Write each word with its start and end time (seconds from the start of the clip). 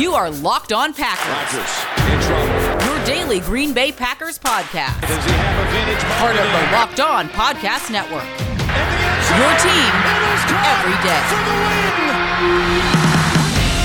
You 0.00 0.14
are 0.14 0.30
Locked 0.30 0.72
On 0.72 0.94
Packers. 0.94 1.28
Rodgers 1.28 1.76
in 2.08 2.16
trouble. 2.24 2.56
Your 2.88 3.04
daily 3.04 3.38
Green 3.40 3.74
Bay 3.74 3.92
Packers 3.92 4.38
podcast. 4.38 4.96
Does 5.04 5.24
he 5.28 5.32
have 5.36 5.60
a 5.60 5.68
vintage 5.76 6.00
Part 6.16 6.40
of 6.40 6.48
the 6.48 6.72
Locked 6.72 7.00
On 7.04 7.28
Podcast 7.28 7.92
Network. 7.92 8.24
In 8.24 8.48
the 8.48 8.64
end 8.64 9.28
zone. 9.28 9.36
Your 9.44 9.52
team 9.60 9.92
It 10.00 10.24
is 10.24 10.42
caught 10.48 10.72
every 10.80 10.96
day. 11.04 11.20
For 11.28 11.36
the 11.44 11.52
win. 11.52 12.00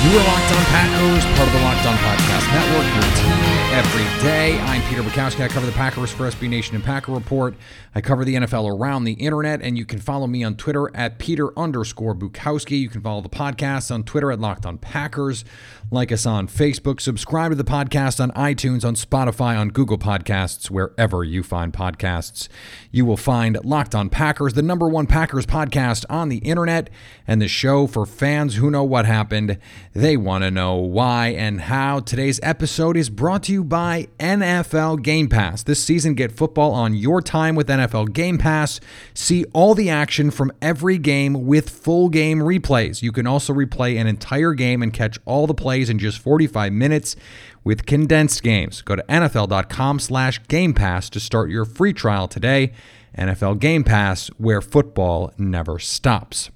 You 0.07 0.15
are 0.15 0.23
Locked 0.23 0.51
On 0.55 0.63
Packers, 0.71 1.23
part 1.35 1.51
of 1.51 1.51
the 1.51 1.59
Locked 1.67 1.83
On 1.83 1.97
Podcast 1.99 2.47
Network, 2.47 2.87
your 2.95 3.11
team 3.19 3.34
every 3.75 4.23
day. 4.23 4.57
I'm 4.57 4.81
Peter 4.83 5.01
Bukowski. 5.01 5.43
I 5.43 5.49
cover 5.49 5.65
the 5.65 5.73
Packers 5.73 6.09
for 6.09 6.23
SB 6.23 6.47
Nation 6.47 6.75
and 6.75 6.83
Packer 6.83 7.11
Report. 7.11 7.55
I 7.93 7.99
cover 7.99 8.23
the 8.23 8.35
NFL 8.35 8.73
around 8.73 9.03
the 9.03 9.13
internet, 9.13 9.61
and 9.61 9.77
you 9.77 9.83
can 9.83 9.99
follow 9.99 10.27
me 10.27 10.45
on 10.45 10.55
Twitter 10.55 10.89
at 10.95 11.19
Peter 11.19 11.57
underscore 11.59 12.15
Bukowski. 12.15 12.79
You 12.79 12.87
can 12.87 13.01
follow 13.01 13.19
the 13.19 13.27
podcast 13.27 13.93
on 13.93 14.03
Twitter 14.03 14.31
at 14.31 14.39
Locked 14.39 14.65
On 14.65 14.77
Packers. 14.77 15.43
Like 15.91 16.11
us 16.11 16.25
on 16.25 16.47
Facebook. 16.47 17.01
Subscribe 17.01 17.51
to 17.51 17.55
the 17.55 17.65
podcast 17.65 18.21
on 18.21 18.31
iTunes, 18.31 18.85
on 18.85 18.95
Spotify, 18.95 19.59
on 19.59 19.69
Google 19.69 19.97
Podcasts, 19.97 20.69
wherever 20.69 21.25
you 21.25 21.43
find 21.43 21.73
podcasts. 21.73 22.47
You 22.91 23.05
will 23.05 23.17
find 23.17 23.63
Locked 23.63 23.93
On 23.93 24.09
Packers, 24.09 24.53
the 24.53 24.61
number 24.61 24.87
one 24.87 25.05
Packers 25.05 25.45
podcast 25.45 26.05
on 26.09 26.29
the 26.29 26.37
internet, 26.37 26.89
and 27.27 27.41
the 27.41 27.49
show 27.49 27.87
for 27.87 28.05
fans 28.05 28.55
who 28.55 28.71
know 28.71 28.85
what 28.85 29.05
happened. 29.05 29.57
They 29.93 30.15
want 30.15 30.45
to 30.45 30.51
know 30.51 30.75
why 30.75 31.27
and 31.27 31.59
how. 31.59 31.99
Today's 31.99 32.39
episode 32.41 32.95
is 32.95 33.09
brought 33.09 33.43
to 33.43 33.51
you 33.51 33.64
by 33.67 34.07
NFL 34.19 35.01
Game 35.01 35.27
Pass. 35.27 35.63
This 35.63 35.83
season, 35.83 36.13
get 36.13 36.31
football 36.31 36.71
on 36.71 36.93
your 36.93 37.21
time 37.21 37.55
with 37.55 37.67
NFL 37.67 38.13
Game 38.13 38.37
Pass. 38.37 38.79
See 39.13 39.45
all 39.53 39.75
the 39.75 39.89
action 39.89 40.31
from 40.31 40.51
every 40.61 40.97
game 40.97 41.45
with 41.45 41.69
full 41.69 42.09
game 42.09 42.39
replays. 42.39 43.01
You 43.01 43.11
can 43.11 43.27
also 43.27 43.53
replay 43.53 43.99
an 43.99 44.07
entire 44.07 44.53
game 44.53 44.81
and 44.81 44.93
catch 44.93 45.17
all 45.25 45.47
the 45.47 45.53
plays 45.53 45.89
in 45.89 45.99
just 45.99 46.19
45 46.19 46.71
minutes 46.73 47.15
with 47.63 47.85
condensed 47.85 48.43
games. 48.43 48.81
Go 48.81 48.95
to 48.95 49.03
NFL.com 49.03 49.99
slash 49.99 50.41
Game 50.47 50.73
Pass 50.73 51.09
to 51.09 51.19
start 51.19 51.49
your 51.49 51.65
free 51.65 51.93
trial 51.93 52.27
today. 52.27 52.71
NFL 53.17 53.59
Game 53.59 53.83
Pass, 53.83 54.27
where 54.37 54.61
football 54.61 55.33
never 55.37 55.79
stops. 55.79 56.49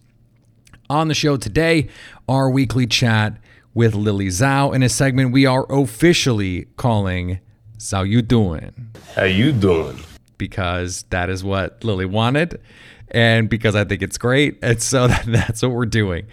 On 0.90 1.08
the 1.08 1.14
show 1.14 1.38
today, 1.38 1.88
our 2.28 2.50
weekly 2.50 2.88
chat 2.88 3.38
with 3.80 3.96
Lily 3.96 4.28
Zhao 4.28 4.76
in 4.76 4.84
a 4.84 4.90
segment 4.90 5.32
we 5.32 5.46
are 5.46 5.66
officially 5.70 6.66
calling 6.76 7.40
Zhao 7.78 8.06
You 8.06 8.22
Doing 8.22 8.92
How 9.16 9.24
you 9.24 9.54
doing? 9.54 9.98
because 10.38 11.04
that 11.12 11.30
is 11.30 11.46
what 11.46 11.82
Lily 11.86 12.04
wanted 12.04 12.60
and 13.08 13.50
because 13.50 13.78
I 13.78 13.86
think 13.86 14.02
it's 14.02 14.18
great. 14.18 14.60
And 14.62 14.84
so 14.84 15.08
that, 15.08 15.24
that's 15.26 15.62
what 15.62 15.72
we're 15.72 15.86
doing. 15.86 16.28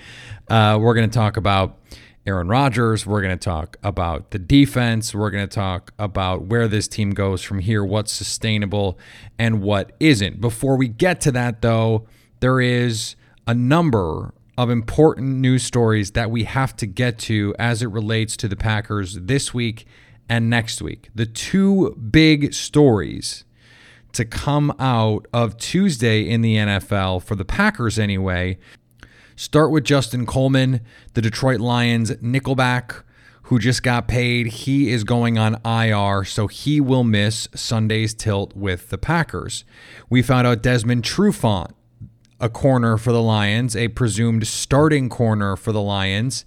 Uh, 0.48 0.76
we're 0.82 0.94
going 0.94 1.08
to 1.08 1.14
talk 1.14 1.36
about 1.36 1.78
Aaron 2.26 2.48
Rodgers. 2.48 3.06
We're 3.06 3.22
going 3.22 3.38
to 3.38 3.44
talk 3.44 3.76
about 3.84 4.32
the 4.32 4.40
defense. 4.40 5.14
We're 5.14 5.30
going 5.30 5.48
to 5.48 5.54
talk 5.54 5.92
about 6.00 6.46
where 6.46 6.66
this 6.66 6.88
team 6.88 7.12
goes 7.12 7.42
from 7.42 7.60
here, 7.60 7.84
what's 7.84 8.10
sustainable 8.10 8.98
and 9.38 9.62
what 9.62 9.92
isn't. 10.00 10.40
Before 10.40 10.74
we 10.74 10.88
get 10.88 11.20
to 11.20 11.30
that, 11.30 11.62
though, 11.62 12.08
there 12.40 12.60
is 12.60 13.14
a 13.46 13.54
number 13.54 14.34
of 14.56 14.70
important 14.70 15.36
news 15.38 15.62
stories 15.62 16.12
that 16.12 16.30
we 16.30 16.44
have 16.44 16.76
to 16.76 16.86
get 16.86 17.18
to 17.18 17.54
as 17.58 17.82
it 17.82 17.88
relates 17.88 18.36
to 18.38 18.48
the 18.48 18.56
Packers 18.56 19.14
this 19.20 19.52
week 19.52 19.86
and 20.28 20.48
next 20.50 20.80
week. 20.80 21.10
The 21.14 21.26
two 21.26 21.90
big 22.10 22.54
stories 22.54 23.44
to 24.12 24.24
come 24.24 24.74
out 24.78 25.26
of 25.32 25.58
Tuesday 25.58 26.28
in 26.28 26.40
the 26.40 26.56
NFL 26.56 27.22
for 27.22 27.34
the 27.34 27.44
Packers 27.44 27.98
anyway. 27.98 28.58
Start 29.36 29.70
with 29.70 29.84
Justin 29.84 30.24
Coleman, 30.24 30.80
the 31.12 31.20
Detroit 31.20 31.60
Lions 31.60 32.10
nickelback 32.12 33.02
who 33.46 33.60
just 33.60 33.82
got 33.82 34.08
paid. 34.08 34.46
He 34.46 34.90
is 34.90 35.04
going 35.04 35.38
on 35.38 35.60
IR, 35.64 36.24
so 36.24 36.48
he 36.48 36.80
will 36.80 37.04
miss 37.04 37.46
Sunday's 37.54 38.12
tilt 38.12 38.56
with 38.56 38.88
the 38.88 38.98
Packers. 38.98 39.64
We 40.10 40.20
found 40.20 40.48
out 40.48 40.62
Desmond 40.62 41.04
Trufant, 41.04 41.70
a 42.40 42.48
corner 42.48 42.96
for 42.96 43.12
the 43.12 43.22
Lions, 43.22 43.74
a 43.74 43.88
presumed 43.88 44.46
starting 44.46 45.08
corner 45.08 45.56
for 45.56 45.72
the 45.72 45.80
Lions, 45.80 46.44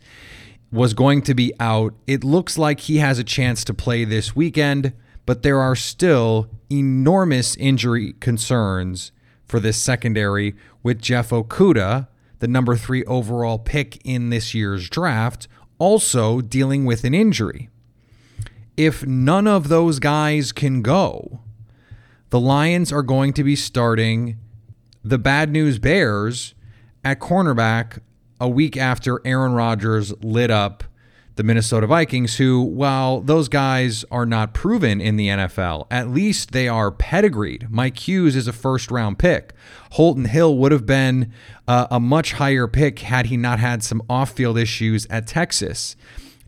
was 0.71 0.93
going 0.93 1.21
to 1.23 1.33
be 1.33 1.51
out. 1.59 1.93
It 2.05 2.23
looks 2.23 2.57
like 2.57 2.81
he 2.81 2.97
has 2.97 3.17
a 3.17 3.23
chance 3.23 3.63
to 3.65 3.73
play 3.73 4.05
this 4.05 4.35
weekend, 4.35 4.93
but 5.25 5.41
there 5.43 5.59
are 5.59 5.75
still 5.75 6.49
enormous 6.71 7.55
injury 7.55 8.13
concerns 8.19 9.11
for 9.47 9.59
this 9.59 9.81
secondary 9.81 10.55
with 10.83 11.01
Jeff 11.01 11.31
Okudah, 11.31 12.07
the 12.37 12.47
number 12.47 12.75
three 12.75 13.03
overall 13.05 13.57
pick 13.57 13.99
in 14.05 14.29
this 14.29 14.53
year's 14.53 14.89
draft, 14.89 15.47
also 15.79 16.41
dealing 16.41 16.85
with 16.85 17.03
an 17.03 17.13
injury. 17.13 17.69
If 18.77 19.05
none 19.05 19.47
of 19.47 19.69
those 19.69 19.99
guys 19.99 20.51
can 20.51 20.81
go, 20.81 21.41
the 22.29 22.39
Lions 22.39 22.93
are 22.93 23.01
going 23.01 23.33
to 23.33 23.43
be 23.43 23.55
starting 23.55 24.37
the 25.09 25.17
Bad 25.17 25.51
News 25.51 25.79
Bears 25.79 26.53
at 27.03 27.19
cornerback 27.19 27.99
a 28.39 28.47
week 28.47 28.77
after 28.77 29.19
Aaron 29.25 29.53
Rodgers 29.53 30.13
lit 30.23 30.51
up 30.51 30.83
the 31.35 31.43
Minnesota 31.43 31.87
Vikings, 31.87 32.35
who, 32.35 32.61
while 32.61 33.21
those 33.21 33.47
guys 33.49 34.05
are 34.11 34.25
not 34.25 34.53
proven 34.53 35.01
in 35.01 35.15
the 35.15 35.29
NFL, 35.29 35.87
at 35.89 36.09
least 36.09 36.51
they 36.51 36.67
are 36.67 36.91
pedigreed. 36.91 37.67
Mike 37.71 38.07
Hughes 38.07 38.35
is 38.35 38.47
a 38.47 38.53
first 38.53 38.91
round 38.91 39.17
pick. 39.17 39.53
Holton 39.93 40.25
Hill 40.25 40.57
would 40.57 40.71
have 40.71 40.85
been 40.85 41.33
uh, 41.67 41.87
a 41.89 41.99
much 41.99 42.33
higher 42.33 42.67
pick 42.67 42.99
had 42.99 43.27
he 43.27 43.37
not 43.37 43.57
had 43.59 43.81
some 43.81 44.03
off 44.09 44.31
field 44.31 44.57
issues 44.57 45.07
at 45.09 45.25
Texas. 45.25 45.95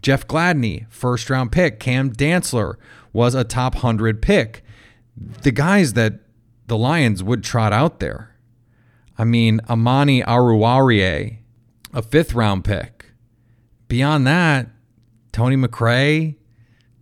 Jeff 0.03 0.27
Gladney, 0.27 0.85
first 0.91 1.29
round 1.31 1.51
pick. 1.51 1.79
Cam 1.79 2.13
Dantzler 2.13 2.75
was 3.11 3.33
a 3.33 3.44
top 3.44 3.75
100 3.75 4.21
pick. 4.21 4.63
The 5.41 5.51
guys 5.51 5.94
that 5.94 6.19
the 6.67 6.77
Lions 6.77 7.23
would 7.23 7.44
trot 7.44 7.73
out 7.73 8.00
there. 8.00 8.31
I 9.21 9.23
mean, 9.23 9.61
Amani 9.69 10.23
Oruwariye, 10.23 11.37
a 11.93 12.01
fifth 12.01 12.33
round 12.33 12.65
pick. 12.65 13.11
Beyond 13.87 14.25
that, 14.25 14.67
Tony 15.31 15.55
McRae, 15.55 16.37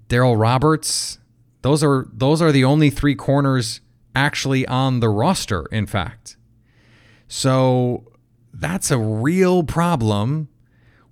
Darryl 0.10 0.38
Roberts, 0.38 1.20
those 1.62 1.82
are 1.82 2.10
those 2.12 2.42
are 2.42 2.52
the 2.52 2.66
only 2.66 2.90
three 2.90 3.16
corners 3.16 3.80
actually 4.14 4.68
on 4.68 5.00
the 5.00 5.08
roster, 5.08 5.66
in 5.72 5.86
fact. 5.86 6.36
So 7.30 8.12
that's 8.54 8.92
a 8.92 8.98
real 8.98 9.64
problem 9.64 10.50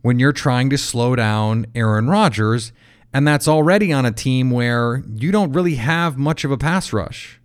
when 0.02 0.20
you're 0.20 0.34
trying 0.34 0.70
to 0.72 0.78
slow 0.78 1.16
down 1.16 1.68
Aaron 1.74 2.10
Rodgers, 2.10 2.74
and 3.14 3.26
that's 3.26 3.48
already 3.48 3.94
on 3.94 4.06
a 4.06 4.12
team 4.12 4.52
where 4.52 5.06
you 5.16 5.32
don't 5.32 5.54
really 5.54 5.76
have 5.76 6.18
much 6.18 6.44
of 6.44 6.52
a 6.52 6.58
pass 6.58 6.92
rush. 6.92 7.40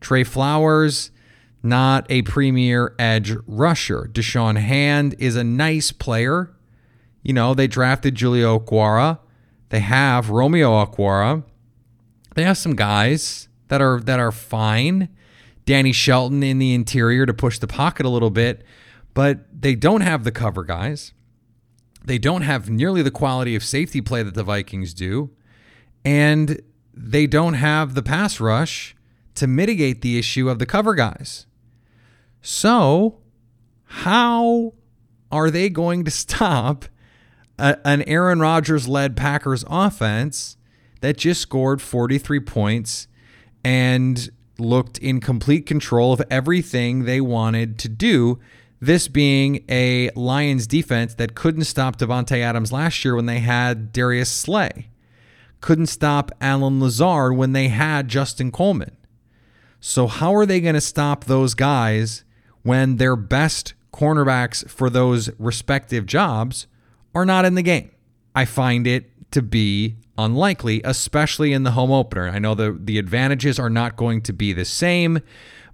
Trey 0.00 0.24
Flowers, 0.24 1.12
not 1.62 2.06
a 2.10 2.22
premier 2.22 2.94
edge 2.98 3.34
rusher. 3.46 4.08
Da'Shawn 4.12 4.58
Hand 4.58 5.14
is 5.18 5.36
a 5.36 5.44
nice 5.44 5.92
player. 5.92 6.54
You 7.22 7.32
know, 7.32 7.54
they 7.54 7.66
drafted 7.66 8.18
Julio 8.18 8.58
Okwara. 8.58 9.18
They 9.68 9.80
have 9.80 10.30
Romeo 10.30 10.84
Okwara. 10.84 11.44
They 12.34 12.44
have 12.44 12.58
some 12.58 12.74
guys 12.74 13.48
that 13.68 13.80
are 13.80 14.00
that 14.00 14.18
are 14.18 14.32
fine. 14.32 15.08
Danny 15.66 15.92
Shelton 15.92 16.42
in 16.42 16.58
the 16.58 16.74
interior 16.74 17.26
to 17.26 17.34
push 17.34 17.58
the 17.58 17.66
pocket 17.66 18.06
a 18.06 18.08
little 18.08 18.30
bit, 18.30 18.64
but 19.14 19.40
they 19.52 19.74
don't 19.74 20.00
have 20.00 20.24
the 20.24 20.32
cover 20.32 20.64
guys. 20.64 21.12
They 22.04 22.18
don't 22.18 22.42
have 22.42 22.70
nearly 22.70 23.02
the 23.02 23.10
quality 23.10 23.54
of 23.54 23.62
safety 23.62 24.00
play 24.00 24.22
that 24.22 24.34
the 24.34 24.42
Vikings 24.42 24.94
do, 24.94 25.30
and 26.04 26.60
they 26.94 27.26
don't 27.26 27.54
have 27.54 27.94
the 27.94 28.02
pass 28.02 28.40
rush 28.40 28.96
to 29.34 29.46
mitigate 29.46 30.02
the 30.02 30.18
issue 30.18 30.48
of 30.48 30.58
the 30.58 30.66
cover 30.66 30.94
guys. 30.94 31.46
So, 32.42 33.18
how 33.84 34.74
are 35.30 35.50
they 35.50 35.68
going 35.68 36.04
to 36.04 36.10
stop 36.10 36.86
a, 37.58 37.78
an 37.84 38.02
Aaron 38.02 38.40
Rodgers 38.40 38.88
led 38.88 39.16
Packers 39.16 39.64
offense 39.68 40.56
that 41.00 41.16
just 41.16 41.40
scored 41.40 41.80
43 41.80 42.40
points 42.40 43.08
and 43.64 44.30
looked 44.58 44.98
in 44.98 45.20
complete 45.20 45.66
control 45.66 46.12
of 46.12 46.22
everything 46.30 47.04
they 47.04 47.20
wanted 47.20 47.78
to 47.80 47.88
do? 47.88 48.38
This 48.82 49.08
being 49.08 49.62
a 49.68 50.08
Lions 50.16 50.66
defense 50.66 51.14
that 51.16 51.34
couldn't 51.34 51.64
stop 51.64 51.96
Davante 51.96 52.38
Adams 52.38 52.72
last 52.72 53.04
year 53.04 53.14
when 53.14 53.26
they 53.26 53.40
had 53.40 53.92
Darius 53.92 54.30
Slay, 54.30 54.88
couldn't 55.60 55.88
stop 55.88 56.30
Allen 56.40 56.80
Lazard 56.80 57.36
when 57.36 57.52
they 57.52 57.68
had 57.68 58.08
Justin 58.08 58.50
Coleman. 58.50 58.96
So, 59.80 60.06
how 60.06 60.34
are 60.34 60.46
they 60.46 60.62
going 60.62 60.74
to 60.74 60.80
stop 60.80 61.24
those 61.24 61.52
guys 61.52 62.24
when 62.62 62.96
their 62.96 63.16
best 63.16 63.74
cornerbacks 63.92 64.68
for 64.68 64.90
those 64.90 65.30
respective 65.38 66.06
jobs 66.06 66.66
are 67.14 67.24
not 67.24 67.44
in 67.44 67.54
the 67.54 67.62
game? 67.62 67.90
I 68.34 68.44
find 68.44 68.86
it 68.86 69.10
to 69.32 69.42
be 69.42 69.96
unlikely, 70.18 70.80
especially 70.84 71.52
in 71.52 71.62
the 71.62 71.72
home 71.72 71.90
opener. 71.90 72.28
I 72.28 72.38
know 72.38 72.54
the, 72.54 72.76
the 72.78 72.98
advantages 72.98 73.58
are 73.58 73.70
not 73.70 73.96
going 73.96 74.22
to 74.22 74.32
be 74.32 74.52
the 74.52 74.64
same, 74.64 75.20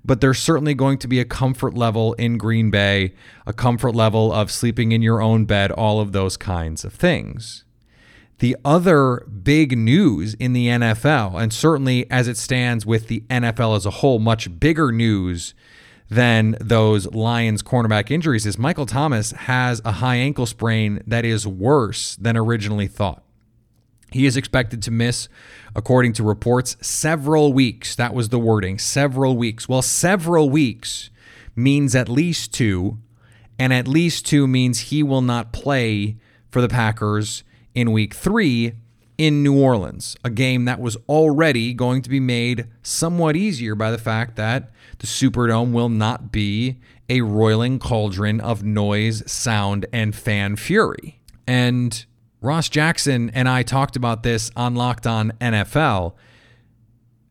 but 0.05 0.21
there's 0.21 0.39
certainly 0.39 0.75
going 0.75 0.99
to 0.99 1.09
be 1.09 1.19
a 1.19 1.25
comfort 1.25 1.75
level 1.75 2.13
in 2.15 2.39
Green 2.39 2.71
Bay, 2.71 3.15
a 3.47 3.53
comfort 3.53 3.95
level 3.95 4.33
of 4.33 4.51
sleeping 4.51 4.93
in 4.93 5.03
your 5.03 5.21
own 5.21 5.45
bed, 5.47 5.73
all 5.73 6.01
of 6.01 6.13
those 6.13 6.37
kinds 6.37 6.85
of 6.85 6.93
things. 6.93 7.65
The 8.39 8.57
other 8.65 9.27
big 9.43 9.77
news 9.77 10.35
in 10.35 10.53
the 10.53 10.69
NFL, 10.69 11.41
and 11.41 11.53
certainly 11.53 12.09
as 12.11 12.29
it 12.29 12.37
stands 12.37 12.85
with 12.85 13.09
the 13.09 13.21
NFL 13.31 13.77
as 13.77 13.87
a 13.87 13.91
whole, 13.91 14.19
much 14.19 14.61
bigger 14.61 14.93
news 14.93 15.55
than 16.09 16.57
those 16.61 17.07
Lions 17.13 17.63
cornerback 17.63 18.11
injuries, 18.11 18.47
is 18.47 18.59
Michael 18.59 18.87
Thomas 18.87 19.33
has 19.33 19.83
a 19.85 19.93
high 19.93 20.17
ankle 20.17 20.47
sprain 20.47 21.03
that 21.07 21.25
is 21.25 21.47
worse 21.47 22.17
than 22.17 22.37
originally 22.37 22.87
thought. 22.87 23.23
He 24.13 24.25
is 24.25 24.37
expected 24.37 24.83
to 24.83 24.91
miss, 24.91 25.29
according 25.75 26.13
to 26.15 26.23
reports, 26.23 26.77
several 26.81 27.53
weeks. 27.53 27.97
That 27.97 28.15
was 28.15 28.29
the 28.29 28.39
wording 28.39 28.79
several 28.79 29.37
weeks. 29.37 29.69
Well, 29.69 29.83
several 29.83 30.49
weeks 30.49 31.11
means 31.57 31.95
at 31.97 32.09
least 32.09 32.55
two, 32.55 32.99
and 33.59 33.73
at 33.73 33.89
least 33.89 34.25
two 34.27 34.47
means 34.47 34.81
he 34.81 35.03
will 35.03 35.23
not 35.23 35.53
play 35.53 36.17
for 36.51 36.61
the 36.61 36.69
Packers 36.69 37.43
in 37.75 37.93
week 37.93 38.15
three 38.15 38.75
in 39.19 39.43
New 39.43 39.59
Orleans, 39.59 40.17
a 40.23 40.31
game 40.31 40.67
that 40.67 40.81
was 40.81 40.97
already 41.09 41.73
going 41.75 42.03
to 42.03 42.11
be 42.11 42.21
made 42.21 42.67
somewhat 42.83 43.35
easier 43.35 43.75
by 43.75 43.91
the 43.91 43.99
fact 43.99 44.37
that 44.37 44.71
the 44.99 45.07
Superdome 45.07 45.73
will 45.73 45.89
not 45.89 46.33
be 46.33 46.79
a 47.09 47.21
roiling 47.21 47.79
cauldron 47.79 48.41
of 48.41 48.63
noise, 48.63 49.23
sound, 49.31 49.87
and 49.93 50.15
fan 50.15 50.57
fury. 50.57 51.21
And 51.47 52.05
Ross 52.41 52.69
Jackson 52.69 53.31
and 53.31 53.49
I 53.49 53.63
talked 53.63 53.97
about 53.97 54.23
this 54.23 54.51
on 54.57 54.75
Locked 54.75 55.07
On 55.07 55.33
NFL. 55.41 56.15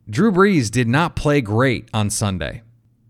Drew 0.10 0.32
Brees 0.32 0.70
did 0.70 0.88
not 0.88 1.16
play 1.16 1.42
great 1.42 1.90
on 1.94 2.10
Sunday. 2.10 2.62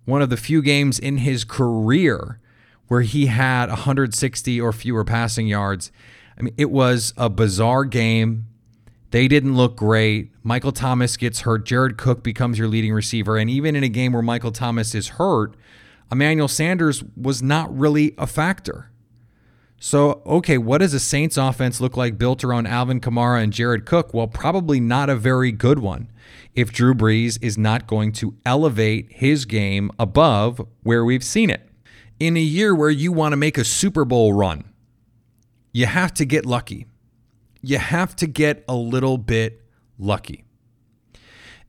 One 0.05 0.21
of 0.21 0.29
the 0.29 0.37
few 0.37 0.61
games 0.61 0.97
in 0.97 1.17
his 1.17 1.43
career 1.43 2.39
where 2.87 3.01
he 3.01 3.25
had 3.25 3.69
160 3.69 4.61
or 4.61 4.71
fewer 4.71 5.03
passing 5.03 5.47
yards 5.47 5.91
I 6.37 6.41
mean, 6.41 6.53
it 6.57 6.71
was 6.71 7.13
a 7.17 7.29
bizarre 7.29 7.85
game. 7.85 8.47
They 9.15 9.29
didn't 9.29 9.55
look 9.55 9.77
great. 9.77 10.33
Michael 10.43 10.73
Thomas 10.73 11.15
gets 11.15 11.39
hurt. 11.39 11.65
Jared 11.65 11.97
Cook 11.97 12.21
becomes 12.21 12.59
your 12.59 12.67
leading 12.67 12.91
receiver. 12.91 13.37
And 13.37 13.49
even 13.49 13.73
in 13.73 13.81
a 13.81 13.87
game 13.87 14.11
where 14.11 14.21
Michael 14.21 14.51
Thomas 14.51 14.93
is 14.93 15.07
hurt, 15.07 15.55
Emmanuel 16.11 16.49
Sanders 16.49 17.01
was 17.15 17.41
not 17.41 17.73
really 17.73 18.13
a 18.17 18.27
factor. 18.27 18.91
So, 19.79 20.21
okay, 20.25 20.57
what 20.57 20.79
does 20.79 20.93
a 20.93 20.99
Saints 20.99 21.37
offense 21.37 21.79
look 21.79 21.95
like 21.95 22.17
built 22.17 22.43
around 22.43 22.67
Alvin 22.67 22.99
Kamara 22.99 23.41
and 23.41 23.53
Jared 23.53 23.85
Cook? 23.85 24.13
Well, 24.13 24.27
probably 24.27 24.81
not 24.81 25.09
a 25.09 25.15
very 25.15 25.53
good 25.53 25.79
one 25.79 26.11
if 26.53 26.73
Drew 26.73 26.93
Brees 26.93 27.41
is 27.41 27.57
not 27.57 27.87
going 27.87 28.11
to 28.11 28.35
elevate 28.45 29.07
his 29.11 29.45
game 29.45 29.91
above 29.97 30.59
where 30.83 31.05
we've 31.05 31.23
seen 31.23 31.49
it. 31.49 31.69
In 32.19 32.35
a 32.35 32.41
year 32.41 32.75
where 32.75 32.89
you 32.89 33.13
want 33.13 33.31
to 33.31 33.37
make 33.37 33.57
a 33.57 33.63
Super 33.63 34.03
Bowl 34.03 34.33
run, 34.33 34.65
you 35.71 35.85
have 35.85 36.13
to 36.15 36.25
get 36.25 36.45
lucky. 36.45 36.87
You 37.67 37.77
have 37.77 38.15
to 38.17 38.27
get 38.27 38.63
a 38.67 38.75
little 38.75 39.17
bit 39.17 39.61
lucky. 39.97 40.45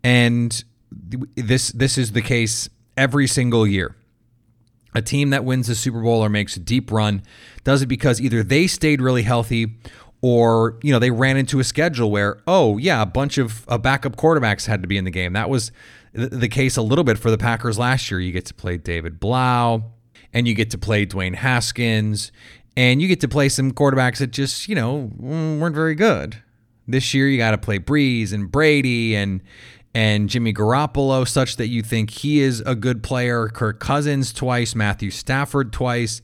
And 0.04 0.64
this 0.90 1.72
this 1.72 1.98
is 1.98 2.12
the 2.12 2.22
case 2.22 2.68
every 2.96 3.26
single 3.26 3.66
year. 3.66 3.96
A 4.94 5.02
team 5.02 5.30
that 5.30 5.44
wins 5.44 5.66
the 5.66 5.74
Super 5.74 6.00
Bowl 6.00 6.24
or 6.24 6.28
makes 6.28 6.56
a 6.56 6.60
deep 6.60 6.90
run 6.90 7.22
does 7.64 7.82
it 7.82 7.86
because 7.86 8.20
either 8.20 8.42
they 8.42 8.66
stayed 8.66 9.00
really 9.00 9.22
healthy 9.22 9.76
or 10.22 10.78
you 10.82 10.92
know 10.92 10.98
they 10.98 11.10
ran 11.10 11.36
into 11.36 11.60
a 11.60 11.64
schedule 11.64 12.10
where 12.10 12.42
oh 12.46 12.78
yeah 12.78 13.02
a 13.02 13.06
bunch 13.06 13.38
of 13.38 13.64
uh, 13.68 13.76
backup 13.76 14.16
quarterbacks 14.16 14.66
had 14.66 14.82
to 14.82 14.88
be 14.88 14.96
in 14.96 15.04
the 15.04 15.10
game 15.10 15.34
that 15.34 15.50
was 15.50 15.70
the 16.14 16.48
case 16.48 16.76
a 16.76 16.82
little 16.82 17.04
bit 17.04 17.18
for 17.18 17.30
the 17.30 17.36
packers 17.36 17.78
last 17.78 18.10
year 18.10 18.18
you 18.18 18.32
get 18.32 18.46
to 18.46 18.54
play 18.54 18.78
david 18.78 19.20
Blough 19.20 19.84
and 20.32 20.48
you 20.48 20.54
get 20.54 20.70
to 20.70 20.78
play 20.78 21.04
dwayne 21.04 21.34
haskins 21.34 22.32
and 22.76 23.00
you 23.00 23.08
get 23.08 23.20
to 23.20 23.28
play 23.28 23.48
some 23.48 23.72
quarterbacks 23.72 24.18
that 24.18 24.28
just 24.28 24.68
you 24.68 24.74
know 24.74 25.10
mm, 25.20 25.58
weren't 25.58 25.74
very 25.74 25.94
good. 25.94 26.42
This 26.88 27.14
year 27.14 27.28
you 27.28 27.38
got 27.38 27.50
to 27.52 27.58
play 27.58 27.78
Brees 27.78 28.32
and 28.32 28.50
Brady 28.50 29.16
and 29.16 29.42
and 29.94 30.28
Jimmy 30.28 30.52
Garoppolo, 30.52 31.26
such 31.26 31.56
that 31.56 31.68
you 31.68 31.82
think 31.82 32.10
he 32.10 32.40
is 32.40 32.60
a 32.66 32.74
good 32.74 33.02
player. 33.02 33.48
Kirk 33.48 33.80
Cousins 33.80 34.30
twice, 34.30 34.74
Matthew 34.74 35.10
Stafford 35.10 35.72
twice. 35.72 36.20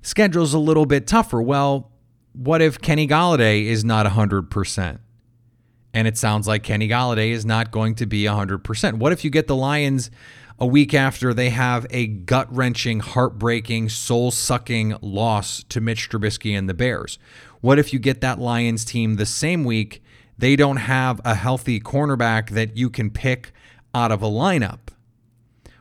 Schedule's 0.00 0.54
a 0.54 0.58
little 0.58 0.86
bit 0.86 1.06
tougher. 1.06 1.42
Well, 1.42 1.90
what 2.32 2.62
if 2.62 2.80
Kenny 2.80 3.06
Golladay 3.06 3.64
is 3.64 3.84
not 3.84 4.06
100%? 4.06 4.98
And 5.92 6.08
it 6.08 6.16
sounds 6.16 6.48
like 6.48 6.62
Kenny 6.62 6.88
Golladay 6.88 7.30
is 7.30 7.44
not 7.44 7.70
going 7.70 7.94
to 7.96 8.06
be 8.06 8.24
100%. 8.24 8.94
What 8.94 9.12
if 9.12 9.22
you 9.22 9.30
get 9.30 9.48
the 9.48 9.56
Lions 9.56 10.10
a 10.58 10.66
week 10.66 10.94
after 10.94 11.34
they 11.34 11.50
have 11.50 11.86
a 11.90 12.06
gut 12.06 12.54
wrenching, 12.54 13.00
heartbreaking, 13.00 13.88
soul 13.88 14.30
sucking 14.30 14.96
loss 15.00 15.64
to 15.64 15.80
Mitch 15.80 16.08
Trubisky 16.08 16.56
and 16.56 16.68
the 16.68 16.74
Bears? 16.74 17.18
What 17.60 17.78
if 17.78 17.92
you 17.92 17.98
get 17.98 18.20
that 18.20 18.38
Lions 18.38 18.84
team 18.84 19.14
the 19.14 19.26
same 19.26 19.64
week? 19.64 20.02
They 20.38 20.56
don't 20.56 20.76
have 20.76 21.20
a 21.24 21.34
healthy 21.34 21.80
cornerback 21.80 22.50
that 22.50 22.76
you 22.76 22.90
can 22.90 23.10
pick 23.10 23.52
out 23.94 24.12
of 24.12 24.22
a 24.22 24.28
lineup. 24.28 24.90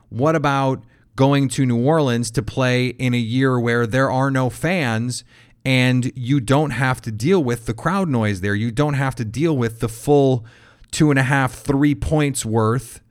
What 0.10 0.36
about 0.36 0.84
going 1.16 1.50
to 1.50 1.66
New 1.66 1.84
Orleans 1.84 2.31
to 2.31 2.42
play 2.42 2.88
in 2.88 3.14
a 3.14 3.18
year 3.18 3.60
where 3.60 3.86
there 3.86 4.12
are 4.12 4.31
no 4.31 4.50
fans 4.50 5.24
and 5.66 6.12
you 6.16 6.40
don't 6.40 6.72
have 6.72 7.02
to 7.02 7.12
deal 7.12 7.44
with 7.44 7.66
the 7.66 7.74
crowd 7.74 8.10
noise 8.10 8.42
there? 8.42 8.56
You 8.56 8.72
don't 8.72 8.94
have 8.96 9.16
to 9.16 9.25
deal 9.25 9.56
with 9.58 9.80
the 9.80 9.90
full 9.90 10.46
two 10.92 11.10
and 11.10 11.20
a 11.20 11.24
half, 11.24 11.54
three 11.54 11.96
points 11.96 12.46
worth 12.46 13.02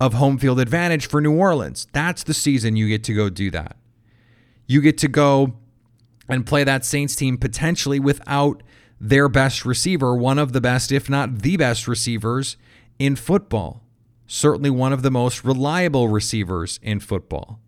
of 0.00 0.14
home 0.14 0.38
field 0.38 0.60
advantage 0.60 1.08
for 1.08 1.20
New 1.20 1.34
Orleans. 1.34 1.86
That's 1.92 2.22
the 2.22 2.34
season 2.34 2.76
you 2.76 2.88
get 2.88 3.04
to 3.04 3.14
go 3.14 3.28
do 3.28 3.50
that. 3.50 3.76
You 4.66 4.80
get 4.80 4.98
to 4.98 5.08
go 5.08 5.54
and 6.28 6.44
play 6.44 6.64
that 6.64 6.84
Saints 6.84 7.16
team 7.16 7.38
potentially 7.38 8.00
without 8.00 8.62
their 9.00 9.28
best 9.28 9.64
receiver, 9.64 10.16
one 10.16 10.38
of 10.38 10.52
the 10.52 10.60
best, 10.60 10.90
if 10.90 11.08
not 11.08 11.40
the 11.40 11.56
best 11.56 11.86
receivers 11.86 12.56
in 12.98 13.16
football. 13.16 13.82
Certainly 14.26 14.70
one 14.70 14.92
of 14.92 15.02
the 15.02 15.10
most 15.10 15.44
reliable 15.44 16.08
receivers 16.08 16.80
in 16.82 16.98
football. 17.00 17.60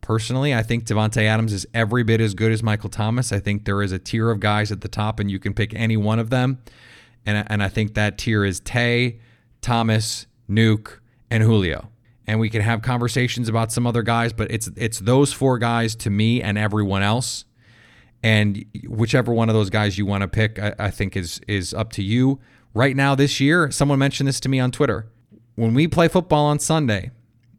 Personally, 0.00 0.52
I 0.54 0.62
think 0.62 0.84
Davante 0.84 1.22
Adams 1.22 1.52
is 1.52 1.66
every 1.72 2.02
bit 2.02 2.20
as 2.20 2.34
good 2.34 2.50
as 2.50 2.62
Michael 2.62 2.88
Thomas. 2.88 3.32
I 3.32 3.38
think 3.38 3.64
there 3.64 3.82
is 3.82 3.92
a 3.92 3.98
tier 3.98 4.30
of 4.30 4.40
guys 4.40 4.72
at 4.72 4.80
the 4.80 4.88
top, 4.88 5.20
and 5.20 5.30
you 5.30 5.38
can 5.38 5.54
pick 5.54 5.72
any 5.74 5.96
one 5.96 6.18
of 6.18 6.30
them. 6.30 6.58
And, 7.24 7.46
and 7.48 7.62
I 7.62 7.68
think 7.68 7.94
that 7.94 8.18
tier 8.18 8.44
is 8.44 8.58
Tay, 8.58 9.20
Thomas, 9.60 10.26
Nuke, 10.48 10.98
and 11.30 11.42
Julio. 11.42 11.90
And 12.26 12.38
we 12.38 12.50
can 12.50 12.62
have 12.62 12.82
conversations 12.82 13.48
about 13.48 13.72
some 13.72 13.86
other 13.86 14.02
guys, 14.02 14.32
but 14.32 14.50
it's 14.50 14.70
it's 14.76 15.00
those 15.00 15.32
four 15.32 15.58
guys 15.58 15.94
to 15.96 16.10
me 16.10 16.42
and 16.42 16.58
everyone 16.58 17.02
else. 17.02 17.44
And 18.22 18.64
whichever 18.86 19.32
one 19.32 19.48
of 19.48 19.54
those 19.54 19.70
guys 19.70 19.96
you 19.96 20.06
want 20.06 20.22
to 20.22 20.28
pick, 20.28 20.58
I, 20.58 20.74
I 20.78 20.90
think 20.90 21.16
is 21.16 21.40
is 21.48 21.74
up 21.74 21.92
to 21.92 22.02
you. 22.02 22.40
Right 22.72 22.94
now, 22.94 23.14
this 23.16 23.40
year, 23.40 23.70
someone 23.70 23.98
mentioned 23.98 24.28
this 24.28 24.38
to 24.40 24.48
me 24.48 24.60
on 24.60 24.70
Twitter. 24.70 25.10
When 25.56 25.74
we 25.74 25.88
play 25.88 26.06
football 26.06 26.46
on 26.46 26.60
Sunday 26.60 27.10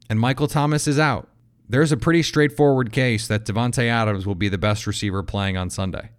and 0.09 0.19
Michael 0.19 0.47
Thomas 0.47 0.87
is 0.87 0.97
out, 0.97 1.27
there's 1.67 1.91
a 1.91 1.97
pretty 1.97 2.23
straightforward 2.23 2.91
case 2.91 3.27
that 3.27 3.45
Davante 3.45 3.87
Adams 3.87 4.25
will 4.25 4.35
be 4.35 4.49
the 4.49 4.57
best 4.57 4.87
receiver 4.87 5.23
playing 5.23 5.57
on 5.57 5.69
Sunday. 5.69 6.11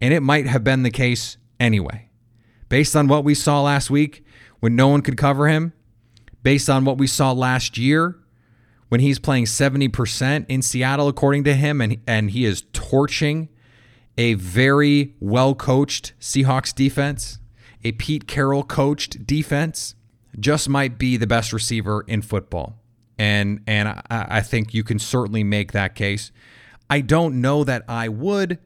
And 0.00 0.12
it 0.12 0.20
might 0.20 0.46
have 0.46 0.64
been 0.64 0.82
the 0.82 0.90
case 0.90 1.36
anyway. 1.60 2.08
Based 2.68 2.96
on 2.96 3.06
what 3.06 3.22
we 3.22 3.34
saw 3.34 3.62
last 3.62 3.90
week 3.90 4.24
when 4.60 4.74
no 4.74 4.88
one 4.88 5.02
could 5.02 5.16
cover 5.16 5.48
him, 5.48 5.72
based 6.42 6.68
on 6.68 6.84
what 6.84 6.98
we 6.98 7.06
saw 7.06 7.32
last 7.32 7.78
year 7.78 8.18
when 8.88 9.00
he's 9.00 9.18
playing 9.18 9.44
70% 9.46 10.44
in 10.48 10.60
Seattle, 10.60 11.08
according 11.08 11.44
to 11.44 11.54
him, 11.54 11.80
and, 11.80 11.98
and 12.06 12.30
he 12.30 12.44
is 12.44 12.64
torching 12.74 13.48
a 14.18 14.34
very 14.34 15.14
well 15.18 15.54
coached 15.54 16.12
Seahawks 16.20 16.74
defense, 16.74 17.38
a 17.84 17.92
Pete 17.92 18.26
Carroll 18.26 18.62
coached 18.62 19.26
defense, 19.26 19.94
just 20.38 20.68
might 20.68 20.98
be 20.98 21.16
the 21.16 21.26
best 21.26 21.52
receiver 21.52 22.04
in 22.06 22.22
football. 22.22 22.78
And 23.18 23.60
and 23.66 23.88
I, 23.88 24.02
I 24.10 24.40
think 24.40 24.74
you 24.74 24.84
can 24.84 24.98
certainly 24.98 25.44
make 25.44 25.72
that 25.72 25.94
case. 25.94 26.32
I 26.90 27.00
don't 27.00 27.40
know 27.40 27.64
that 27.64 27.84
I 27.88 28.08
would, 28.08 28.58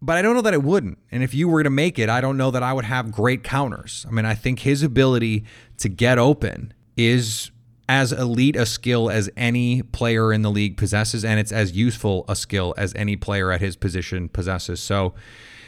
but 0.00 0.16
I 0.16 0.22
don't 0.22 0.34
know 0.34 0.42
that 0.42 0.54
I 0.54 0.58
wouldn't. 0.58 0.98
And 1.10 1.22
if 1.22 1.34
you 1.34 1.48
were 1.48 1.62
to 1.62 1.70
make 1.70 1.98
it, 1.98 2.08
I 2.08 2.20
don't 2.20 2.36
know 2.36 2.50
that 2.50 2.62
I 2.62 2.72
would 2.72 2.84
have 2.84 3.10
great 3.10 3.42
counters. 3.42 4.06
I 4.08 4.12
mean, 4.12 4.24
I 4.24 4.34
think 4.34 4.60
his 4.60 4.82
ability 4.82 5.44
to 5.78 5.88
get 5.88 6.18
open 6.18 6.72
is 7.06 7.50
as 7.88 8.12
elite 8.12 8.54
a 8.54 8.64
skill 8.64 9.10
as 9.10 9.28
any 9.36 9.82
player 9.82 10.32
in 10.32 10.42
the 10.42 10.50
league 10.50 10.76
possesses, 10.76 11.24
and 11.24 11.40
it's 11.40 11.50
as 11.50 11.72
useful 11.72 12.24
a 12.28 12.36
skill 12.36 12.72
as 12.76 12.94
any 12.94 13.16
player 13.16 13.50
at 13.50 13.60
his 13.60 13.74
position 13.74 14.28
possesses. 14.28 14.80
So 14.80 15.14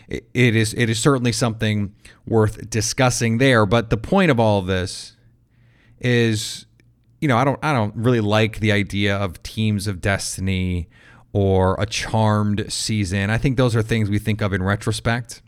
it 0.08 0.54
is 0.56 0.74
it 0.74 0.88
is 0.88 1.00
certainly 1.00 1.32
something 1.32 1.94
worth 2.26 2.70
discussing 2.70 3.38
there. 3.38 3.66
But 3.66 3.90
the 3.90 3.96
point 3.96 4.30
of 4.30 4.38
all 4.38 4.60
of 4.60 4.66
this 4.66 5.16
is, 6.00 6.66
you 7.20 7.28
know, 7.28 7.36
I 7.36 7.44
don't 7.44 7.58
I 7.64 7.72
don't 7.72 7.94
really 7.96 8.20
like 8.20 8.60
the 8.60 8.72
idea 8.72 9.16
of 9.16 9.42
teams 9.42 9.86
of 9.86 10.00
destiny 10.00 10.88
or 11.32 11.76
a 11.80 11.86
charmed 11.86 12.72
season. 12.72 13.30
I 13.30 13.38
think 13.38 13.56
those 13.56 13.74
are 13.74 13.82
things 13.82 14.10
we 14.10 14.18
think 14.18 14.42
of 14.42 14.52
in 14.52 14.62
retrospect 14.62 15.42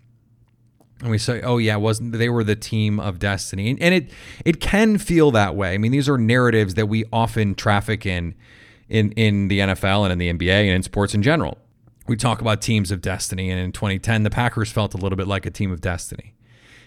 and 1.01 1.11
we 1.11 1.19
say, 1.19 1.41
"Oh 1.43 1.59
yeah, 1.59 1.77
wasn't 1.77 2.13
they 2.13 2.29
were 2.29 2.45
the 2.45 2.57
team 2.57 3.01
of 3.01 3.19
destiny?" 3.19 3.77
And 3.81 3.95
it 3.95 4.11
it 4.45 4.61
can 4.61 4.99
feel 4.99 5.31
that 5.33 5.57
way. 5.57 5.75
I 5.75 5.79
mean, 5.79 5.93
these 5.93 6.09
are 6.09 6.19
narratives 6.19 6.75
that 6.75 6.87
we 6.87 7.05
often 7.13 7.55
traffic 7.55 8.07
in 8.07 8.35
in 8.89 9.13
in 9.13 9.49
the 9.49 9.61
NFL 9.61 10.05
and 10.05 10.13
in 10.13 10.19
the 10.19 10.33
NBA 10.33 10.65
and 10.65 10.75
in 10.77 10.83
sports 10.83 11.15
in 11.15 11.23
general. 11.23 11.59
We 12.07 12.17
talk 12.17 12.41
about 12.41 12.61
teams 12.61 12.91
of 12.91 13.01
destiny, 13.01 13.51
and 13.51 13.59
in 13.59 13.73
2010, 13.73 14.25
the 14.25 14.31
Packers 14.31 14.71
felt 14.71 14.93
a 14.93 14.99
little 14.99 15.17
bit 15.17 15.27
like 15.27 15.47
a 15.47 15.51
team 15.51 15.73
of 15.73 15.81
destiny. 15.81 16.35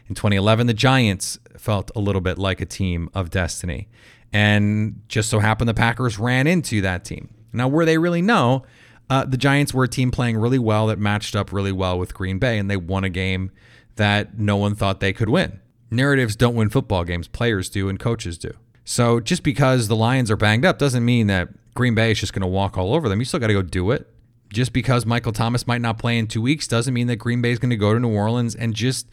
In 0.10 0.16
2011, 0.16 0.68
the 0.68 0.74
Giants 0.74 1.40
felt 1.58 1.92
a 1.96 2.00
little 2.00 2.22
bit 2.22 2.38
like 2.38 2.62
a 2.62 2.66
team 2.66 3.10
of 3.14 3.30
destiny. 3.30 3.90
And 4.32 5.02
just 5.08 5.30
so 5.30 5.40
happened 5.40 5.70
the 5.70 5.74
Packers 5.74 6.20
ran 6.20 6.48
into 6.48 6.82
that 6.82 7.04
team. 7.04 7.30
Now, 7.54 7.68
were 7.68 7.86
they 7.86 7.98
really 7.98 8.22
know, 8.22 8.64
uh, 9.10 9.26
the 9.26 9.38
Giants 9.38 9.74
were 9.74 9.86
a 9.86 9.88
team 9.88 10.12
playing 10.12 10.38
really 10.38 10.60
well 10.60 10.88
that 10.88 11.00
matched 11.00 11.36
up 11.36 11.52
really 11.52 11.72
well 11.72 11.98
with 11.98 12.14
Green 12.14 12.40
Bay, 12.40 12.58
and 12.58 12.70
they 12.70 12.78
won 12.78 13.04
a 13.04 13.10
game 13.10 13.52
that 13.98 14.38
no 14.38 14.58
one 14.58 14.76
thought 14.76 15.00
they 15.00 15.14
could 15.14 15.30
win. 15.30 15.60
Narratives 15.92 16.36
don't 16.36 16.56
win 16.56 16.70
football 16.70 17.04
games, 17.04 17.28
players 17.28 17.70
do, 17.70 17.90
and 17.90 18.00
coaches 18.00 18.38
do. 18.38 18.52
So 18.84 19.20
just 19.20 19.44
because 19.44 19.88
the 19.88 19.96
Lions 19.96 20.32
are 20.32 20.38
banged 20.38 20.66
up 20.66 20.80
doesn't 20.80 21.04
mean 21.04 21.28
that 21.28 21.50
Green 21.74 21.94
Bay 21.94 22.12
is 22.12 22.20
just 22.20 22.34
going 22.34 22.42
to 22.42 22.48
walk 22.48 22.78
all 22.78 22.94
over 22.94 23.10
them. 23.10 23.20
You 23.20 23.26
still 23.26 23.40
got 23.40 23.48
to 23.48 23.54
go 23.54 23.62
do 23.62 23.92
it. 23.92 24.08
Just 24.52 24.72
because 24.72 25.06
Michael 25.06 25.34
Thomas 25.34 25.68
might 25.68 25.82
not 25.82 25.98
play 25.98 26.18
in 26.18 26.28
two 26.28 26.42
weeks 26.42 26.68
doesn't 26.68 26.94
mean 26.94 27.08
that 27.08 27.18
Green 27.18 27.42
Bay 27.42 27.52
is 27.52 27.60
going 27.60 27.70
to 27.70 27.76
go 27.76 27.94
to 27.94 28.00
New 28.00 28.16
Orleans 28.16 28.56
and 28.56 28.74
just 28.74 29.08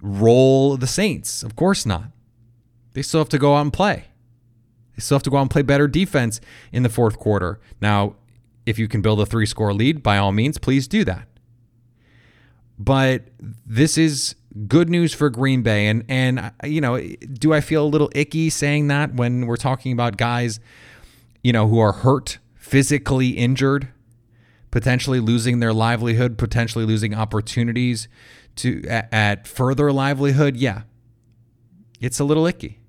roll 0.00 0.76
the 0.76 0.86
Saints. 0.86 1.42
Of 1.42 1.56
course 1.56 1.84
not. 1.84 2.10
They 2.92 3.02
still 3.02 3.20
have 3.20 3.28
to 3.30 3.38
go 3.38 3.56
out 3.56 3.62
and 3.62 3.72
play. 3.72 4.04
They 4.96 5.00
still 5.00 5.16
have 5.16 5.24
to 5.24 5.30
go 5.30 5.38
out 5.38 5.42
and 5.42 5.50
play 5.50 5.62
better 5.62 5.88
defense 5.88 6.40
in 6.72 6.82
the 6.82 6.88
fourth 6.88 7.18
quarter. 7.18 7.60
Now, 7.80 8.14
if 8.64 8.78
you 8.78 8.88
can 8.88 9.02
build 9.02 9.20
a 9.20 9.26
three 9.26 9.46
score 9.46 9.74
lead, 9.74 10.02
by 10.02 10.18
all 10.18 10.32
means, 10.32 10.56
please 10.56 10.88
do 10.88 11.04
that. 11.04 11.28
But 12.78 13.28
this 13.64 13.96
is 13.96 14.34
good 14.66 14.88
news 14.88 15.14
for 15.14 15.30
Green 15.30 15.62
Bay. 15.62 15.86
And, 15.86 16.04
and 16.08 16.52
you 16.64 16.80
know, 16.80 16.98
do 16.98 17.52
I 17.52 17.60
feel 17.60 17.84
a 17.84 17.88
little 17.88 18.10
icky 18.14 18.50
saying 18.50 18.88
that 18.88 19.14
when 19.14 19.46
we're 19.46 19.56
talking 19.56 19.92
about 19.92 20.16
guys, 20.16 20.60
you 21.42 21.52
know, 21.52 21.68
who 21.68 21.78
are 21.78 21.92
hurt, 21.92 22.38
physically 22.56 23.30
injured, 23.30 23.88
potentially 24.70 25.20
losing 25.20 25.60
their 25.60 25.72
livelihood, 25.72 26.36
potentially 26.38 26.84
losing 26.84 27.14
opportunities 27.14 28.08
to 28.56 28.82
at, 28.88 29.08
at 29.12 29.46
further 29.46 29.92
livelihood? 29.92 30.56
Yeah, 30.56 30.82
it's 32.00 32.20
a 32.20 32.24
little 32.24 32.46
icky 32.46 32.80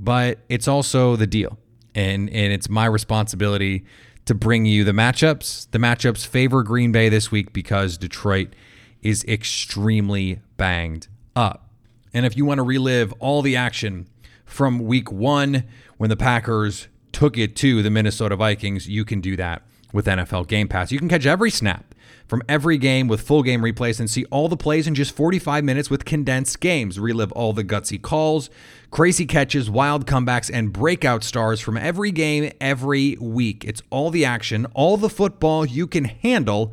but 0.00 0.38
it's 0.48 0.66
also 0.66 1.14
the 1.14 1.26
deal. 1.26 1.58
And 1.94 2.30
and 2.30 2.52
it's 2.52 2.68
my 2.68 2.86
responsibility 2.86 3.84
to 4.24 4.34
bring 4.34 4.64
you 4.64 4.84
the 4.84 4.92
matchups. 4.92 5.70
The 5.70 5.78
matchups 5.78 6.26
favor 6.26 6.62
Green 6.62 6.92
Bay 6.92 7.08
this 7.08 7.30
week 7.30 7.52
because 7.52 7.98
Detroit 7.98 8.54
is 9.02 9.24
extremely 9.24 10.40
banged 10.56 11.08
up. 11.34 11.68
And 12.12 12.26
if 12.26 12.36
you 12.36 12.44
want 12.44 12.58
to 12.58 12.62
relive 12.62 13.12
all 13.18 13.42
the 13.42 13.56
action 13.56 14.08
from 14.44 14.80
week 14.80 15.12
1 15.12 15.64
when 15.96 16.10
the 16.10 16.16
Packers 16.16 16.88
took 17.12 17.38
it 17.38 17.56
to 17.56 17.82
the 17.82 17.90
Minnesota 17.90 18.36
Vikings, 18.36 18.88
you 18.88 19.04
can 19.04 19.20
do 19.20 19.36
that 19.36 19.62
with 19.92 20.06
NFL 20.06 20.48
Game 20.48 20.68
Pass. 20.68 20.92
You 20.92 20.98
can 20.98 21.08
catch 21.08 21.26
every 21.26 21.50
snap 21.50 21.94
from 22.26 22.42
every 22.48 22.78
game 22.78 23.08
with 23.08 23.20
full 23.20 23.42
game 23.42 23.60
replays 23.60 23.98
and 23.98 24.08
see 24.08 24.24
all 24.26 24.48
the 24.48 24.56
plays 24.56 24.86
in 24.86 24.94
just 24.94 25.14
45 25.16 25.64
minutes 25.64 25.90
with 25.90 26.04
condensed 26.04 26.60
games. 26.60 26.98
Relive 26.98 27.32
all 27.32 27.52
the 27.52 27.64
gutsy 27.64 28.00
calls, 28.00 28.50
crazy 28.90 29.26
catches, 29.26 29.68
wild 29.68 30.06
comebacks, 30.06 30.48
and 30.52 30.72
breakout 30.72 31.24
stars 31.24 31.60
from 31.60 31.76
every 31.76 32.12
game 32.12 32.52
every 32.60 33.16
week. 33.20 33.64
It's 33.64 33.82
all 33.90 34.10
the 34.10 34.24
action, 34.24 34.66
all 34.74 34.96
the 34.96 35.10
football 35.10 35.66
you 35.66 35.88
can 35.88 36.04
handle, 36.04 36.72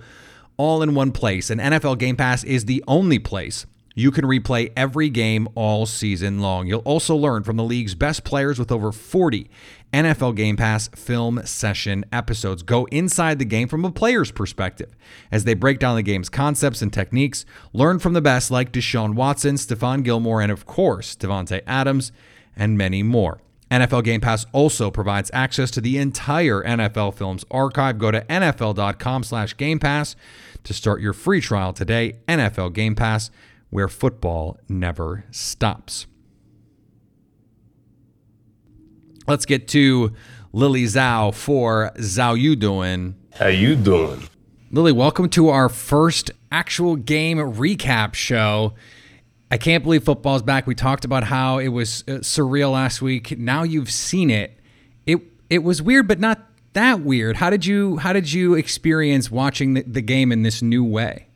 all 0.58 0.82
in 0.82 0.96
one 0.96 1.12
place. 1.12 1.50
And 1.50 1.62
NFL 1.62 1.98
Game 1.98 2.16
Pass 2.16 2.44
is 2.44 2.66
the 2.66 2.84
only 2.88 3.20
place 3.20 3.66
you 3.98 4.12
can 4.12 4.26
replay 4.26 4.72
every 4.78 5.10
game 5.10 5.48
all 5.56 5.88
season 5.88 6.40
long. 6.40 6.68
You'll 6.68 6.82
also 6.82 7.16
learn 7.16 7.42
from 7.42 7.58
the 7.58 7.64
league's 7.64 7.96
best 7.96 8.24
players 8.24 8.60
with 8.60 8.72
over 8.72 8.92
40 8.92 9.50
NFL 9.92 10.36
Game 10.36 10.56
Pass 10.56 10.88
film 10.90 11.42
session 11.46 12.06
episodes. 12.12 12.62
Go 12.62 12.86
inside 12.92 13.40
the 13.40 13.46
game 13.46 13.68
from 13.68 13.84
a 13.84 13.92
player's 13.92 14.30
perspective 14.30 14.96
as 15.32 15.46
they 15.46 15.56
break 15.56 15.80
down 15.80 15.96
the 15.96 16.04
game's 16.04 16.30
concepts 16.30 16.84
and 16.84 16.94
techniques. 16.94 17.44
Learn 17.74 17.98
from 17.98 18.14
the 18.14 18.22
best 18.22 18.52
like 18.52 18.72
Deshaun 18.72 19.16
Watson, 19.16 19.56
Stephon 19.56 20.04
Gilmore, 20.04 20.42
and 20.42 20.52
of 20.52 20.68
course, 20.68 21.16
Davante 21.16 21.62
Adams, 21.66 22.12
and 22.56 22.78
many 22.78 23.02
more. 23.02 23.42
NFL 23.72 24.04
Game 24.04 24.22
Pass 24.22 24.46
also 24.54 24.92
provides 24.92 25.32
access 25.34 25.72
to 25.72 25.82
the 25.82 25.98
entire 25.98 26.64
NFL 26.64 27.16
Films 27.16 27.44
archive. 27.52 27.98
Go 27.98 28.12
to 28.12 28.22
nfl.com 28.22 29.24
slash 29.24 29.58
Game 29.58 29.80
Pass 29.80 30.16
to 30.68 30.74
start 30.74 31.02
your 31.02 31.14
free 31.14 31.42
trial 31.42 31.74
today. 31.74 32.20
NFL 32.28 32.74
Game 32.74 32.94
Pass 32.94 33.32
where 33.70 33.88
football 33.88 34.58
never 34.70 35.26
stops. 35.32 36.08
Let's 39.28 39.46
get 39.46 39.68
to 39.70 40.14
Lily 40.54 40.84
Zhao 40.84 41.34
for 41.34 41.92
Zhao 41.98 42.40
You 42.40 42.56
Doing. 42.56 43.16
How 43.34 43.48
you 43.48 43.76
doing? 43.76 44.24
Lily, 44.72 44.92
welcome 44.92 45.30
to 45.30 45.50
our 45.50 45.70
first 45.70 46.32
actual 46.52 46.96
game 46.96 47.38
recap 47.38 48.14
show. 48.14 48.74
I 49.50 49.58
can't 49.58 49.84
believe 49.84 50.04
football's 50.04 50.44
back. 50.44 50.68
We 50.68 50.76
talked 50.76 51.06
about 51.06 51.26
how 51.26 51.58
it 51.60 51.70
was 51.70 52.04
uh, 52.08 52.20
surreal 52.20 52.74
last 52.74 53.02
week. 53.02 53.38
Now 53.38 53.64
you've 53.64 53.92
seen 53.92 54.30
it. 54.30 54.60
It 55.06 55.22
it 55.50 55.60
was 55.64 55.82
weird, 55.82 56.08
but 56.08 56.20
not 56.20 56.47
that 56.78 57.02
weird. 57.02 57.38
How 57.38 57.50
did 57.50 57.66
you 57.66 57.98
how 57.98 58.14
did 58.14 58.32
you 58.32 58.54
experience 58.54 59.30
watching 59.30 59.74
the, 59.74 59.84
the 59.84 60.02
game 60.02 60.32
in 60.32 60.44
this 60.44 60.62
new 60.62 60.84
way? 60.84 61.28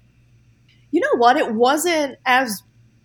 you 0.92 1.00
know 1.00 1.18
what? 1.18 1.38
It 1.38 1.54
wasn't 1.54 2.18
as 2.26 2.64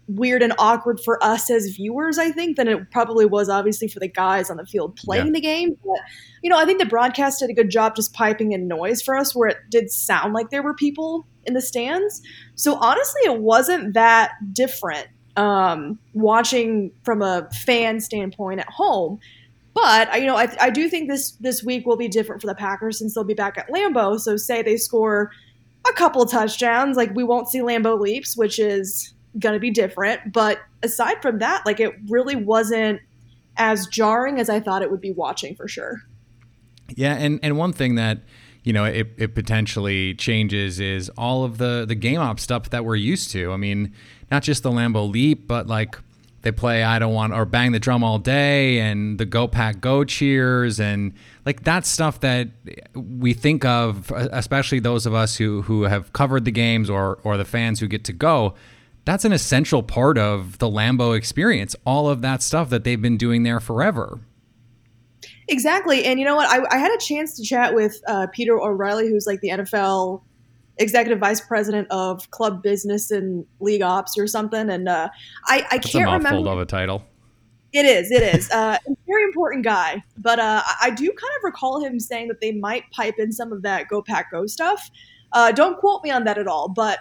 weird 0.08 0.42
and 0.42 0.52
awkward 0.58 1.00
for 1.00 1.22
us 1.22 1.50
as 1.50 1.68
viewers, 1.74 2.18
I 2.18 2.30
think, 2.30 2.56
than 2.56 2.68
it 2.68 2.90
probably 2.90 3.26
was 3.26 3.48
obviously 3.48 3.88
for 3.88 3.98
the 3.98 4.08
guys 4.08 4.50
on 4.50 4.56
the 4.56 4.66
field 4.66 4.96
playing 4.96 5.26
yeah. 5.26 5.32
the 5.32 5.40
game. 5.40 5.76
But, 5.84 6.00
you 6.42 6.50
know, 6.50 6.58
I 6.58 6.64
think 6.64 6.78
the 6.78 6.86
broadcast 6.86 7.40
did 7.40 7.50
a 7.50 7.54
good 7.54 7.70
job 7.70 7.96
just 7.96 8.12
piping 8.12 8.52
in 8.52 8.68
noise 8.68 9.02
for 9.02 9.16
us 9.16 9.34
where 9.34 9.48
it 9.48 9.56
did 9.70 9.90
sound 9.90 10.32
like 10.32 10.50
there 10.50 10.62
were 10.62 10.74
people 10.74 11.26
in 11.44 11.54
the 11.54 11.60
stands. 11.60 12.22
So 12.54 12.76
honestly, 12.76 13.22
it 13.24 13.40
wasn't 13.40 13.94
that 13.94 14.32
different 14.52 15.08
um, 15.36 15.98
watching 16.12 16.92
from 17.04 17.22
a 17.22 17.48
fan 17.64 18.00
standpoint 18.00 18.60
at 18.60 18.68
home. 18.68 19.18
But 19.76 20.18
you 20.18 20.26
know, 20.26 20.36
I, 20.36 20.48
I 20.58 20.70
do 20.70 20.88
think 20.88 21.10
this 21.10 21.32
this 21.32 21.62
week 21.62 21.86
will 21.86 21.98
be 21.98 22.08
different 22.08 22.40
for 22.40 22.46
the 22.46 22.54
Packers 22.54 22.98
since 22.98 23.14
they'll 23.14 23.24
be 23.24 23.34
back 23.34 23.58
at 23.58 23.68
Lambeau. 23.68 24.18
So 24.18 24.38
say 24.38 24.62
they 24.62 24.78
score 24.78 25.30
a 25.86 25.92
couple 25.92 26.24
touchdowns. 26.24 26.96
Like 26.96 27.14
we 27.14 27.22
won't 27.22 27.48
see 27.48 27.60
Lambeau 27.60 28.00
leaps, 28.00 28.38
which 28.38 28.58
is 28.58 29.12
to 29.38 29.58
be 29.60 29.70
different. 29.70 30.32
But 30.32 30.60
aside 30.82 31.20
from 31.20 31.40
that, 31.40 31.66
like 31.66 31.78
it 31.78 31.92
really 32.08 32.36
wasn't 32.36 33.02
as 33.58 33.86
jarring 33.88 34.40
as 34.40 34.48
I 34.48 34.60
thought 34.60 34.80
it 34.80 34.90
would 34.90 35.02
be 35.02 35.12
watching 35.12 35.54
for 35.54 35.68
sure. 35.68 36.00
Yeah, 36.88 37.14
and 37.14 37.38
and 37.42 37.58
one 37.58 37.74
thing 37.74 37.96
that 37.96 38.20
you 38.64 38.72
know 38.72 38.84
it, 38.84 39.08
it 39.18 39.34
potentially 39.34 40.14
changes 40.14 40.80
is 40.80 41.10
all 41.18 41.44
of 41.44 41.58
the 41.58 41.84
the 41.86 41.94
game 41.94 42.20
op 42.20 42.40
stuff 42.40 42.70
that 42.70 42.86
we're 42.86 42.96
used 42.96 43.30
to. 43.32 43.52
I 43.52 43.58
mean, 43.58 43.92
not 44.30 44.42
just 44.42 44.62
the 44.62 44.70
Lambeau 44.70 45.10
leap, 45.10 45.46
but 45.46 45.66
like 45.66 45.98
they 46.46 46.52
play 46.52 46.84
I 46.84 47.00
don't 47.00 47.12
want 47.12 47.32
or 47.32 47.44
bang 47.44 47.72
the 47.72 47.80
drum 47.80 48.04
all 48.04 48.20
day 48.20 48.78
and 48.78 49.18
the 49.18 49.26
go 49.26 49.48
pack 49.48 49.80
go 49.80 50.04
cheers 50.04 50.78
and 50.78 51.12
like 51.44 51.64
that 51.64 51.84
stuff 51.84 52.20
that 52.20 52.50
we 52.94 53.34
think 53.34 53.64
of 53.64 54.12
especially 54.12 54.78
those 54.78 55.06
of 55.06 55.12
us 55.12 55.36
who 55.36 55.62
who 55.62 55.82
have 55.82 56.12
covered 56.12 56.44
the 56.44 56.52
games 56.52 56.88
or 56.88 57.18
or 57.24 57.36
the 57.36 57.44
fans 57.44 57.80
who 57.80 57.88
get 57.88 58.04
to 58.04 58.12
go 58.12 58.54
that's 59.04 59.24
an 59.24 59.32
essential 59.32 59.82
part 59.82 60.18
of 60.18 60.58
the 60.58 60.68
Lambeau 60.68 61.16
experience 61.16 61.74
all 61.84 62.08
of 62.08 62.22
that 62.22 62.42
stuff 62.42 62.70
that 62.70 62.84
they've 62.84 63.02
been 63.02 63.16
doing 63.16 63.42
there 63.42 63.58
forever 63.58 64.20
Exactly. 65.48 66.04
And 66.04 66.18
you 66.18 66.26
know 66.26 66.34
what? 66.34 66.48
I, 66.48 66.74
I 66.74 66.78
had 66.78 66.90
a 66.90 66.98
chance 66.98 67.36
to 67.36 67.42
chat 67.44 67.72
with 67.72 68.02
uh, 68.08 68.26
Peter 68.32 68.60
O'Reilly, 68.60 69.08
who's 69.08 69.28
like 69.28 69.40
the 69.40 69.50
NFL 69.50 70.22
executive 70.78 71.18
vice 71.18 71.40
president 71.40 71.88
of 71.90 72.30
club 72.30 72.62
business 72.62 73.10
and 73.10 73.46
league 73.60 73.82
ops 73.82 74.18
or 74.18 74.26
something. 74.26 74.70
And 74.70 74.88
uh, 74.88 75.08
I, 75.44 75.66
I 75.70 75.76
That's 75.76 75.92
can't 75.92 76.08
a 76.08 76.12
remember. 76.12 76.50
of 76.50 76.58
a 76.58 76.66
title. 76.66 77.02
It 77.72 77.84
is. 77.84 78.10
It 78.10 78.22
is. 78.22 78.50
Uh, 78.50 78.78
a 78.86 78.96
very 79.06 79.24
important 79.24 79.64
guy. 79.64 80.02
But 80.16 80.38
uh, 80.38 80.62
I 80.80 80.90
do 80.90 81.06
kind 81.06 81.32
of 81.36 81.44
recall 81.44 81.84
him 81.84 82.00
saying 82.00 82.28
that 82.28 82.40
they 82.40 82.52
might 82.52 82.84
pipe 82.90 83.16
in 83.18 83.32
some 83.32 83.52
of 83.52 83.62
that 83.62 83.88
Go 83.88 84.02
Pack 84.02 84.30
Go 84.30 84.46
stuff. 84.46 84.90
Uh, 85.32 85.52
don't 85.52 85.78
quote 85.78 86.02
me 86.02 86.10
on 86.10 86.24
that 86.24 86.38
at 86.38 86.46
all, 86.46 86.68
but 86.68 87.00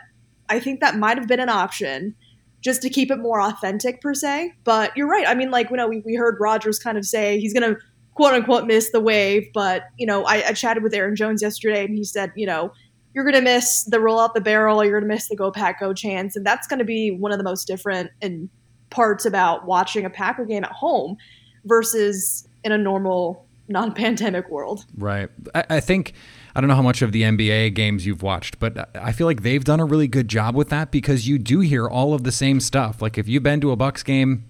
I 0.50 0.60
think 0.60 0.79
that 0.82 0.98
might 0.98 1.17
have 1.17 1.27
been 1.27 1.39
an 1.39 1.50
option 1.50 2.15
just 2.62 2.82
to 2.82 2.89
keep 2.89 3.12
it 3.12 3.17
more 3.17 3.39
authentic 3.39 4.01
per 4.01 4.13
se. 4.13 4.53
But 4.63 4.96
you're 4.98 5.08
right. 5.08 5.27
I 5.27 5.36
mean, 5.36 5.51
like, 5.51 5.70
you 5.70 5.77
know, 5.77 5.88
we, 5.88 6.01
we 6.05 6.15
heard 6.15 6.38
Rodgers 6.39 6.79
kind 6.79 6.98
of 6.98 7.05
say 7.05 7.39
he's 7.39 7.53
going 7.53 7.75
to 7.75 7.79
quote 8.15 8.34
unquote 8.34 8.65
miss 8.65 8.91
the 8.91 9.00
wave. 9.00 9.48
But, 9.53 9.84
you 9.98 10.08
know, 10.08 10.24
I, 10.25 10.48
I 10.48 10.53
chatted 10.53 10.84
with 10.84 10.94
Aaron 10.94 11.15
Jones 11.15 11.41
yesterday 11.41 11.86
and 11.86 11.96
he 11.96 12.03
said, 12.03 12.32
you 12.36 12.48
know, 12.48 12.74
you're 13.15 13.24
going 13.24 13.36
to 13.36 13.41
miss 13.41 13.86
the 13.86 14.00
roll 14.00 14.19
out 14.19 14.34
the 14.34 14.41
barrel, 14.41 14.79
or 14.79 14.84
you're 14.84 15.00
going 15.00 15.10
to 15.10 15.15
miss 15.15 15.29
the 15.29 15.36
go 15.36 15.50
pack 15.50 15.79
go 15.79 15.93
chance, 15.93 16.36
and 16.36 16.45
that's 16.45 16.67
going 16.67 16.79
to 16.79 16.86
be 16.86 17.12
one 17.12 17.31
of 17.31 17.38
the 17.38 17.45
most 17.45 17.65
different 17.65 18.12
and 18.22 18.50
parts 18.89 19.25
about 19.25 19.65
watching 19.65 20.05
a 20.05 20.10
Packer 20.10 20.45
game 20.45 20.65
at 20.65 20.72
home 20.72 21.17
versus 21.63 22.48
in 22.63 22.72
a 22.74 22.77
normal 22.77 23.45
non-pandemic 23.67 24.50
world. 24.50 24.86
Right. 24.98 25.29
I, 25.55 25.63
I, 25.72 25.79
think 25.79 26.13
I 26.55 26.62
don't 26.62 26.67
know 26.67 26.75
how 26.75 26.81
much 26.81 27.01
of 27.01 27.13
the 27.13 27.24
NBA 27.24 27.74
games 27.74 28.05
you've 28.05 28.22
watched, 28.22 28.60
but 28.60 28.89
I 28.95 29.12
feel 29.12 29.25
like 29.25 29.41
they've 29.41 29.63
done 29.63 29.79
a 29.79 29.86
really 29.86 30.07
good 30.07 30.27
job 30.27 30.55
with 30.55 30.69
that 30.69 30.91
because 30.91 31.27
you 31.27 31.39
do 31.39 31.62
hear 31.62 31.88
all 31.88 32.13
of 32.13 32.24
the 32.24 32.31
same 32.31 32.60
stuff. 32.60 33.01
Like 33.01 33.17
if 33.17 33.27
you've 33.27 33.43
been 33.43 33.62
to 33.62 33.72
a 33.72 33.75
Bucks 33.75 34.03
game, 34.03 34.45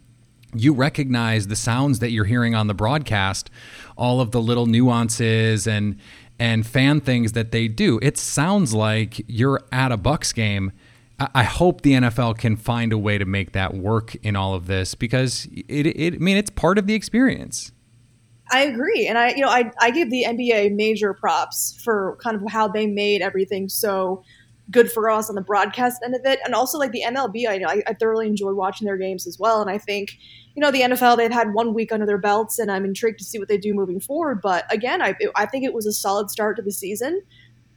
you 0.53 0.73
recognize 0.73 1.47
the 1.47 1.55
sounds 1.55 1.99
that 1.99 2.11
you're 2.11 2.25
hearing 2.25 2.55
on 2.55 2.67
the 2.67 2.73
broadcast, 2.73 3.49
all 3.97 4.21
of 4.21 4.31
the 4.31 4.41
little 4.41 4.65
nuances 4.65 5.67
and 5.67 5.97
and 6.39 6.65
fan 6.65 7.01
things 7.01 7.31
that 7.31 7.51
they 7.51 7.67
do. 7.67 7.99
It 8.01 8.17
sounds 8.17 8.73
like 8.73 9.21
you're 9.27 9.61
at 9.71 9.91
a 9.91 9.97
Bucks 9.97 10.33
game 10.33 10.71
I 11.17 11.43
hope 11.43 11.81
the 11.81 11.93
NFL 11.93 12.37
can 12.37 12.57
find 12.57 12.91
a 12.91 12.97
way 12.97 13.17
to 13.17 13.23
make 13.23 13.53
that 13.53 13.73
work 13.73 14.15
in 14.15 14.35
all 14.35 14.53
of 14.53 14.67
this 14.67 14.95
because 14.95 15.47
it, 15.69 15.87
it 15.87 16.15
I 16.15 16.17
mean, 16.17 16.35
it's 16.35 16.49
part 16.49 16.77
of 16.77 16.87
the 16.87 16.93
experience. 16.93 17.71
I 18.51 18.63
agree, 18.63 19.07
and 19.07 19.17
I, 19.17 19.29
you 19.29 19.41
know, 19.41 19.49
I, 19.49 19.71
I 19.79 19.91
give 19.91 20.11
the 20.11 20.25
NBA 20.27 20.75
major 20.75 21.13
props 21.13 21.79
for 21.83 22.17
kind 22.21 22.35
of 22.35 22.51
how 22.51 22.67
they 22.67 22.85
made 22.85 23.21
everything 23.21 23.69
so 23.69 24.23
good 24.71 24.91
for 24.91 25.09
us 25.09 25.29
on 25.29 25.35
the 25.35 25.41
broadcast 25.41 26.01
end 26.03 26.15
of 26.15 26.25
it, 26.25 26.39
and 26.43 26.53
also 26.53 26.77
like 26.77 26.91
the 26.91 27.03
MLB. 27.05 27.47
I, 27.47 27.63
I, 27.67 27.83
I 27.87 27.93
thoroughly 27.93 28.27
enjoy 28.27 28.53
watching 28.53 28.85
their 28.85 28.97
games 28.97 29.27
as 29.27 29.37
well, 29.39 29.61
and 29.61 29.69
I 29.69 29.77
think, 29.77 30.17
you 30.55 30.61
know, 30.61 30.71
the 30.71 30.81
NFL 30.81 31.17
they've 31.17 31.31
had 31.31 31.53
one 31.53 31.73
week 31.73 31.91
under 31.91 32.05
their 32.05 32.17
belts, 32.17 32.59
and 32.59 32.71
I'm 32.71 32.85
intrigued 32.85 33.19
to 33.19 33.25
see 33.25 33.39
what 33.39 33.47
they 33.47 33.57
do 33.57 33.73
moving 33.73 33.99
forward. 33.99 34.41
But 34.41 34.65
again, 34.73 35.01
I, 35.01 35.15
I 35.35 35.45
think 35.45 35.65
it 35.65 35.73
was 35.73 35.85
a 35.85 35.93
solid 35.93 36.29
start 36.29 36.55
to 36.57 36.61
the 36.61 36.71
season 36.71 37.21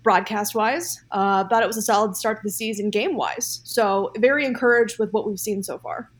broadcast 0.02 0.54
wise. 0.54 1.02
Uh, 1.10 1.46
thought 1.48 1.62
it 1.62 1.66
was 1.66 1.76
a 1.76 1.82
solid 1.82 2.16
start 2.16 2.38
to 2.38 2.42
the 2.42 2.50
season 2.50 2.88
game 2.88 3.14
wise. 3.14 3.60
So 3.64 4.10
very 4.16 4.46
encouraged 4.46 4.98
with 4.98 5.12
what 5.12 5.26
we've 5.26 5.38
seen 5.38 5.62
so 5.62 5.78
far. 5.78 6.10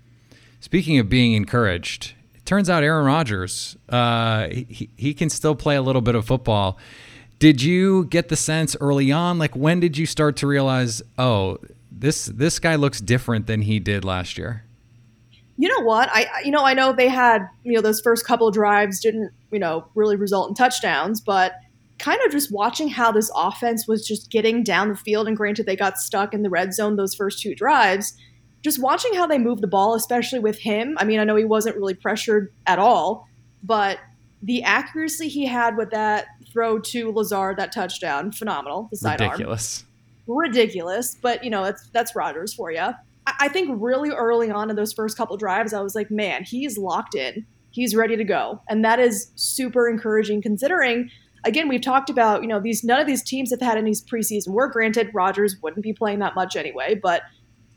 Speaking 0.61 0.99
of 0.99 1.09
being 1.09 1.33
encouraged, 1.33 2.15
it 2.35 2.45
turns 2.45 2.69
out 2.69 2.83
Aaron 2.83 3.07
Rodgers, 3.07 3.77
uh, 3.89 4.49
he, 4.49 4.91
he 4.97 5.15
can 5.15 5.31
still 5.31 5.55
play 5.55 5.77
a 5.77 5.83
little 5.83 6.03
bit 6.03 6.15
of 6.15 6.27
football. 6.27 6.79
Did 7.39 7.63
you 7.63 8.07
get 8.07 8.29
the 8.29 8.37
sense 8.37 8.77
early 8.81 9.13
on, 9.13 9.39
like 9.39 9.55
when 9.55 9.81
did 9.81 9.97
you 9.97 10.07
start 10.07 10.37
to 10.39 10.47
realize, 10.47 11.03
oh, 11.19 11.59
this 11.91 12.27
this 12.27 12.59
guy 12.59 12.75
looks 12.75 13.01
different 13.01 13.47
than 13.47 13.63
he 13.63 13.79
did 13.79 14.05
last 14.05 14.39
year? 14.39 14.65
You 15.57 15.69
know 15.69 15.85
what? 15.85 16.09
I 16.13 16.27
you 16.45 16.51
know 16.51 16.65
I 16.65 16.75
know 16.75 16.93
they 16.93 17.09
had 17.09 17.49
you 17.65 17.73
know 17.73 17.81
those 17.81 18.01
first 18.01 18.27
couple 18.27 18.51
drives 18.51 19.01
didn't 19.01 19.31
you 19.51 19.59
know 19.59 19.87
really 19.95 20.17
result 20.17 20.49
in 20.49 20.55
touchdowns, 20.55 21.21
but 21.21 21.53
kind 21.99 22.21
of 22.25 22.33
just 22.33 22.53
watching 22.53 22.89
how 22.89 23.11
this 23.11 23.31
offense 23.35 23.87
was 23.87 24.07
just 24.07 24.31
getting 24.31 24.63
down 24.63 24.89
the 24.89 24.97
field. 24.97 25.27
And 25.27 25.37
granted, 25.37 25.67
they 25.67 25.77
got 25.77 25.99
stuck 25.99 26.33
in 26.33 26.43
the 26.43 26.51
red 26.51 26.73
zone 26.73 26.97
those 26.97 27.15
first 27.15 27.41
two 27.41 27.55
drives. 27.55 28.15
Just 28.63 28.81
watching 28.81 29.15
how 29.15 29.27
they 29.27 29.39
move 29.39 29.61
the 29.61 29.69
ball, 29.69 29.95
especially 29.95 30.41
with 30.41 30.59
him. 30.59 30.97
I 30.99 31.05
mean, 31.05 31.21
I 31.21 31.25
know 31.25 31.37
he 31.37 31.45
wasn't 31.45 31.77
really 31.77 31.95
pressured 31.95 32.53
at 32.67 32.79
all, 32.79 33.29
but 33.63 33.99
the 34.43 34.63
accuracy 34.63 35.29
he 35.29 35.47
had 35.47 35.77
with 35.77 35.91
that 35.91 36.27
throw 36.53 36.79
to 36.79 37.13
Lazard, 37.13 37.57
that 37.59 37.73
touchdown, 37.73 38.33
phenomenal. 38.33 38.89
The 38.91 38.97
side 38.97 39.21
Ridiculous. 39.21 39.85
Arm. 40.29 40.39
Ridiculous. 40.39 41.17
But, 41.21 41.45
you 41.45 41.51
know, 41.51 41.65
that's, 41.65 41.89
that's 41.89 42.15
Rodgers 42.15 42.55
for 42.55 42.71
you. 42.71 42.79
I, 42.79 42.95
I 43.27 43.49
think 43.49 43.71
really 43.81 44.11
early 44.11 44.51
on 44.51 44.71
in 44.71 44.77
those 44.77 44.93
first 44.93 45.17
couple 45.17 45.37
drives, 45.37 45.73
I 45.73 45.81
was 45.81 45.95
like, 45.95 46.11
man, 46.11 46.45
he's 46.45 46.79
locked 46.79 47.15
in. 47.15 47.47
He's 47.71 47.95
ready 47.95 48.17
to 48.17 48.25
go. 48.25 48.61
And 48.69 48.85
that 48.85 48.99
is 48.99 49.31
super 49.35 49.89
encouraging 49.89 50.43
considering 50.43 51.11
again, 51.45 51.69
we've 51.69 51.81
talked 51.81 52.11
about, 52.11 52.43
you 52.43 52.49
know, 52.49 52.61
these 52.61 52.85
none 52.85 53.01
of 53.01 53.07
these 53.07 53.23
teams 53.23 53.51
have 53.51 53.61
had 53.61 53.79
any 53.79 53.93
preseason 53.93 54.49
work. 54.49 54.73
Granted, 54.73 55.11
Rodgers 55.13 55.57
wouldn't 55.63 55.83
be 55.83 55.93
playing 55.93 56.19
that 56.21 56.35
much 56.35 56.57
anyway, 56.57 56.95
but 56.95 57.23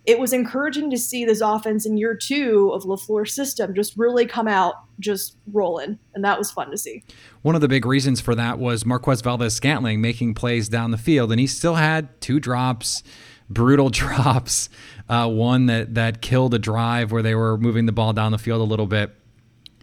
it 0.05 0.19
was 0.19 0.33
encouraging 0.33 0.89
to 0.89 0.97
see 0.97 1.25
this 1.25 1.41
offense 1.41 1.85
in 1.85 1.97
year 1.97 2.15
two 2.15 2.71
of 2.73 2.83
LaFleur's 2.83 3.33
system 3.33 3.75
just 3.75 3.95
really 3.97 4.25
come 4.25 4.47
out 4.47 4.75
just 4.99 5.37
rolling. 5.51 5.99
And 6.15 6.23
that 6.25 6.37
was 6.39 6.51
fun 6.51 6.71
to 6.71 6.77
see. 6.77 7.03
One 7.43 7.55
of 7.55 7.61
the 7.61 7.67
big 7.67 7.85
reasons 7.85 8.19
for 8.19 8.33
that 8.35 8.57
was 8.57 8.85
Marquez 8.85 9.21
Valdes 9.21 9.53
Scantling 9.53 10.01
making 10.01 10.33
plays 10.33 10.69
down 10.69 10.91
the 10.91 10.97
field. 10.97 11.31
And 11.31 11.39
he 11.39 11.47
still 11.47 11.75
had 11.75 12.19
two 12.19 12.39
drops, 12.39 13.03
brutal 13.49 13.89
drops, 13.91 14.69
uh, 15.07 15.27
one 15.27 15.67
that, 15.67 15.93
that 15.93 16.21
killed 16.21 16.53
a 16.55 16.59
drive 16.59 17.11
where 17.11 17.21
they 17.21 17.35
were 17.35 17.57
moving 17.57 17.85
the 17.85 17.91
ball 17.91 18.13
down 18.13 18.31
the 18.31 18.39
field 18.39 18.61
a 18.61 18.65
little 18.65 18.87
bit 18.87 19.15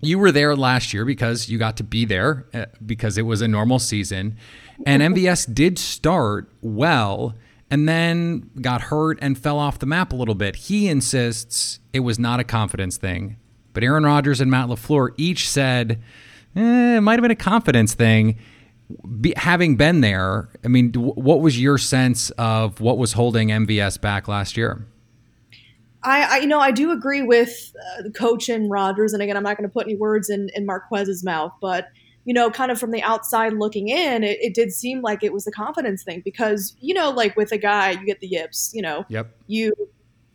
you 0.00 0.18
were 0.18 0.30
there 0.30 0.54
last 0.54 0.94
year 0.94 1.04
because 1.04 1.48
you 1.48 1.58
got 1.58 1.76
to 1.76 1.82
be 1.82 2.04
there 2.04 2.46
uh, 2.54 2.66
because 2.84 3.18
it 3.18 3.22
was 3.22 3.40
a 3.40 3.48
normal 3.48 3.80
season. 3.80 4.36
And 4.86 5.02
MVS 5.02 5.52
did 5.52 5.76
start 5.76 6.48
well 6.62 7.34
and 7.70 7.88
then 7.88 8.50
got 8.60 8.82
hurt 8.82 9.18
and 9.20 9.36
fell 9.38 9.58
off 9.58 9.78
the 9.78 9.86
map 9.86 10.12
a 10.12 10.16
little 10.16 10.34
bit. 10.34 10.56
He 10.56 10.88
insists 10.88 11.80
it 11.92 12.00
was 12.00 12.18
not 12.18 12.40
a 12.40 12.44
confidence 12.44 12.96
thing. 12.96 13.36
But 13.72 13.84
Aaron 13.84 14.04
Rodgers 14.04 14.40
and 14.40 14.50
Matt 14.50 14.68
LaFleur 14.68 15.10
each 15.16 15.48
said 15.48 16.02
eh, 16.56 16.96
it 16.96 17.00
might 17.00 17.14
have 17.14 17.22
been 17.22 17.30
a 17.30 17.36
confidence 17.36 17.94
thing. 17.94 18.38
Be, 19.20 19.34
having 19.36 19.76
been 19.76 20.00
there, 20.00 20.48
I 20.64 20.68
mean, 20.68 20.94
what 20.94 21.40
was 21.42 21.60
your 21.60 21.76
sense 21.76 22.30
of 22.30 22.80
what 22.80 22.96
was 22.96 23.12
holding 23.12 23.48
MVS 23.48 24.00
back 24.00 24.28
last 24.28 24.56
year? 24.56 24.86
I, 26.02 26.22
I, 26.22 26.36
you 26.38 26.46
know, 26.46 26.60
I 26.60 26.70
do 26.70 26.90
agree 26.90 27.22
with 27.22 27.74
uh, 27.76 28.02
the 28.02 28.10
coach 28.10 28.48
and 28.48 28.70
Rodgers, 28.70 29.12
and 29.12 29.22
again, 29.22 29.36
I'm 29.36 29.42
not 29.42 29.58
going 29.58 29.68
to 29.68 29.72
put 29.72 29.86
any 29.86 29.96
words 29.96 30.30
in 30.30 30.48
in 30.54 30.64
Marquez's 30.64 31.22
mouth, 31.22 31.52
but 31.60 31.88
you 32.28 32.34
know, 32.34 32.50
kind 32.50 32.70
of 32.70 32.78
from 32.78 32.90
the 32.90 33.02
outside 33.02 33.54
looking 33.54 33.88
in, 33.88 34.22
it, 34.22 34.36
it, 34.42 34.52
did 34.52 34.70
seem 34.70 35.00
like 35.00 35.24
it 35.24 35.32
was 35.32 35.46
a 35.46 35.50
confidence 35.50 36.02
thing 36.02 36.20
because 36.22 36.76
you 36.78 36.92
know, 36.92 37.08
like 37.08 37.34
with 37.38 37.52
a 37.52 37.56
guy, 37.56 37.92
you 37.92 38.04
get 38.04 38.20
the 38.20 38.26
yips, 38.26 38.70
you 38.74 38.82
know, 38.82 39.06
yep, 39.08 39.34
you 39.46 39.72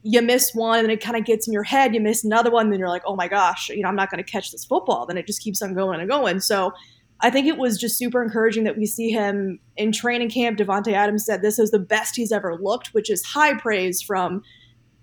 you 0.01 0.19
miss 0.23 0.55
one 0.55 0.79
and 0.79 0.91
it 0.91 1.01
kind 1.01 1.15
of 1.15 1.23
gets 1.23 1.45
in 1.45 1.53
your 1.53 1.61
head, 1.61 1.93
you 1.93 2.01
miss 2.01 2.23
another 2.23 2.49
one, 2.49 2.71
then 2.71 2.79
you're 2.79 2.89
like, 2.89 3.03
oh 3.05 3.15
my 3.15 3.27
gosh, 3.27 3.69
you 3.69 3.83
know, 3.83 3.89
I'm 3.89 3.95
not 3.95 4.09
going 4.09 4.23
to 4.23 4.29
catch 4.29 4.51
this 4.51 4.65
football. 4.65 5.05
Then 5.05 5.19
it 5.19 5.27
just 5.27 5.43
keeps 5.43 5.61
on 5.61 5.75
going 5.75 5.99
and 5.99 6.09
going. 6.09 6.39
So. 6.39 6.73
I 7.19 7.29
think 7.29 7.47
it 7.47 7.57
was 7.57 7.77
just 7.77 7.97
super 7.97 8.21
encouraging 8.21 8.65
that 8.65 8.75
we 8.75 8.85
see 8.85 9.09
him 9.09 9.57
in 9.77 9.93
training 9.93 10.29
camp. 10.29 10.57
Davante 10.57 10.91
Adams 10.91 11.25
said 11.25 11.41
this 11.41 11.57
is 11.57 11.71
the 11.71 11.79
best 11.79 12.17
he's 12.17 12.33
ever 12.33 12.57
looked, 12.59 12.93
which 12.93 13.09
is 13.09 13.23
high 13.23 13.57
praise 13.57 14.01
from 14.01 14.41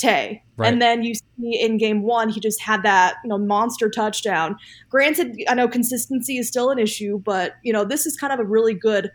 Tay. 0.00 0.42
Right. 0.56 0.72
And 0.72 0.80
then 0.80 1.02
you 1.02 1.14
see 1.14 1.60
in 1.60 1.78
game 1.78 2.02
one, 2.02 2.28
he 2.28 2.40
just 2.40 2.60
had 2.60 2.82
that, 2.82 3.16
you 3.22 3.28
know, 3.28 3.38
monster 3.38 3.88
touchdown. 3.88 4.56
Granted, 4.88 5.36
I 5.48 5.54
know 5.54 5.68
consistency 5.68 6.38
is 6.38 6.48
still 6.48 6.70
an 6.70 6.78
issue, 6.78 7.18
but 7.18 7.56
you 7.62 7.72
know, 7.72 7.84
this 7.84 8.06
is 8.06 8.16
kind 8.16 8.32
of 8.32 8.40
a 8.40 8.44
really 8.44 8.74
good 8.74 9.10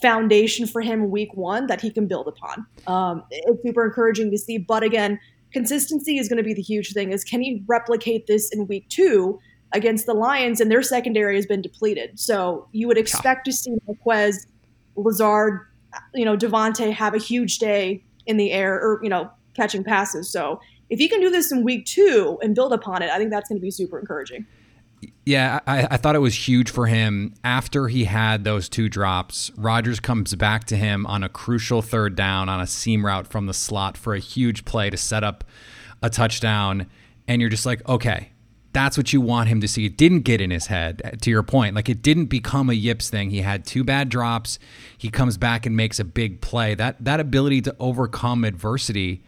foundation 0.00 0.66
for 0.66 0.82
him 0.82 1.10
week 1.10 1.34
one 1.34 1.66
that 1.68 1.80
he 1.80 1.90
can 1.90 2.06
build 2.06 2.28
upon. 2.28 2.66
Um, 2.86 3.24
it's 3.30 3.62
super 3.62 3.84
encouraging 3.84 4.30
to 4.30 4.38
see. 4.38 4.58
But 4.58 4.82
again, 4.82 5.18
consistency 5.52 6.18
is 6.18 6.28
going 6.28 6.38
to 6.38 6.42
be 6.42 6.54
the 6.54 6.62
huge 6.62 6.92
thing. 6.92 7.12
Is 7.12 7.24
can 7.24 7.40
he 7.40 7.62
replicate 7.66 8.26
this 8.26 8.50
in 8.50 8.66
week 8.66 8.88
two 8.88 9.38
against 9.72 10.06
the 10.06 10.14
Lions? 10.14 10.60
And 10.60 10.70
their 10.70 10.82
secondary 10.82 11.36
has 11.36 11.46
been 11.46 11.62
depleted, 11.62 12.18
so 12.18 12.68
you 12.72 12.88
would 12.88 12.98
expect 12.98 13.44
to 13.46 13.52
see 13.52 13.74
Marquez, 13.86 14.46
Lazard, 14.96 15.60
you 16.14 16.24
know, 16.24 16.36
Davante 16.36 16.92
have 16.92 17.14
a 17.14 17.18
huge 17.18 17.58
day 17.58 18.04
in 18.26 18.36
the 18.36 18.52
air, 18.52 18.74
or 18.74 19.00
you 19.02 19.08
know, 19.08 19.30
catching 19.54 19.84
passes. 19.84 20.30
So 20.30 20.60
if 20.90 20.98
he 20.98 21.08
can 21.08 21.20
do 21.20 21.30
this 21.30 21.52
in 21.52 21.64
week 21.64 21.86
two 21.86 22.38
and 22.42 22.54
build 22.54 22.72
upon 22.72 23.02
it, 23.02 23.10
I 23.10 23.18
think 23.18 23.30
that's 23.30 23.48
going 23.48 23.58
to 23.58 23.62
be 23.62 23.70
super 23.70 23.98
encouraging. 23.98 24.46
Yeah, 25.24 25.60
I, 25.66 25.86
I, 25.90 25.96
thought 25.96 26.14
it 26.14 26.20
was 26.20 26.48
huge 26.48 26.70
for 26.70 26.86
him. 26.86 27.34
After 27.42 27.88
he 27.88 28.04
had 28.04 28.44
those 28.44 28.68
two 28.68 28.88
drops, 28.88 29.50
Rodgers 29.56 30.00
comes 30.00 30.34
back 30.34 30.64
to 30.64 30.76
him 30.76 31.06
on 31.06 31.24
a 31.24 31.28
crucial 31.28 31.82
third 31.82 32.14
down 32.14 32.48
on 32.48 32.60
a 32.60 32.66
seam 32.66 33.04
route 33.04 33.26
from 33.26 33.46
the 33.46 33.54
slot 33.54 33.96
for 33.96 34.14
a 34.14 34.18
huge 34.20 34.64
play 34.64 34.90
to 34.90 34.96
set 34.96 35.24
up 35.24 35.44
a 36.02 36.10
touchdown. 36.10 36.86
And 37.26 37.40
you're 37.40 37.50
just 37.50 37.66
like, 37.66 37.88
okay, 37.88 38.30
that's 38.72 38.96
what 38.96 39.12
you 39.12 39.20
want 39.20 39.48
him 39.48 39.60
to 39.60 39.68
see. 39.68 39.86
It 39.86 39.96
didn't 39.96 40.20
get 40.20 40.40
in 40.40 40.50
his 40.50 40.66
head, 40.66 41.02
uh, 41.04 41.10
to 41.20 41.30
your 41.30 41.42
point. 41.42 41.74
Like 41.74 41.88
it 41.88 42.02
didn't 42.02 42.26
become 42.26 42.70
a 42.70 42.74
yips 42.74 43.10
thing. 43.10 43.30
He 43.30 43.42
had 43.42 43.64
two 43.64 43.84
bad 43.84 44.08
drops. 44.08 44.58
He 44.96 45.10
comes 45.10 45.36
back 45.36 45.66
and 45.66 45.76
makes 45.76 45.98
a 45.98 46.04
big 46.04 46.40
play. 46.40 46.74
That 46.74 47.04
that 47.04 47.20
ability 47.20 47.62
to 47.62 47.76
overcome 47.78 48.44
adversity 48.44 49.22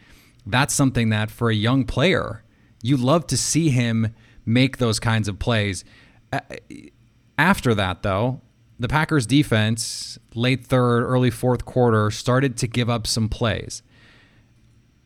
that's 0.47 0.75
something 0.75 1.09
that 1.11 1.31
for 1.31 1.51
a 1.51 1.55
young 1.55 1.85
player, 1.85 2.43
you 2.83 2.97
love 2.97 3.27
to 3.29 3.37
see 3.37 3.71
him 3.71 4.15
make 4.45 4.79
those 4.79 5.01
kinds 5.01 5.29
of 5.29 5.39
plays. 5.39 5.85
After 7.39 7.75
that, 7.75 8.03
though, 8.03 8.41
the 8.79 8.89
Packers 8.89 9.27
defense, 9.27 10.19
late 10.35 10.67
third, 10.67 11.03
early 11.05 11.31
fourth 11.31 11.65
quarter, 11.65 12.11
started 12.11 12.57
to 12.59 12.67
give 12.67 12.91
up 12.91 13.07
some 13.07 13.29
plays. 13.29 13.83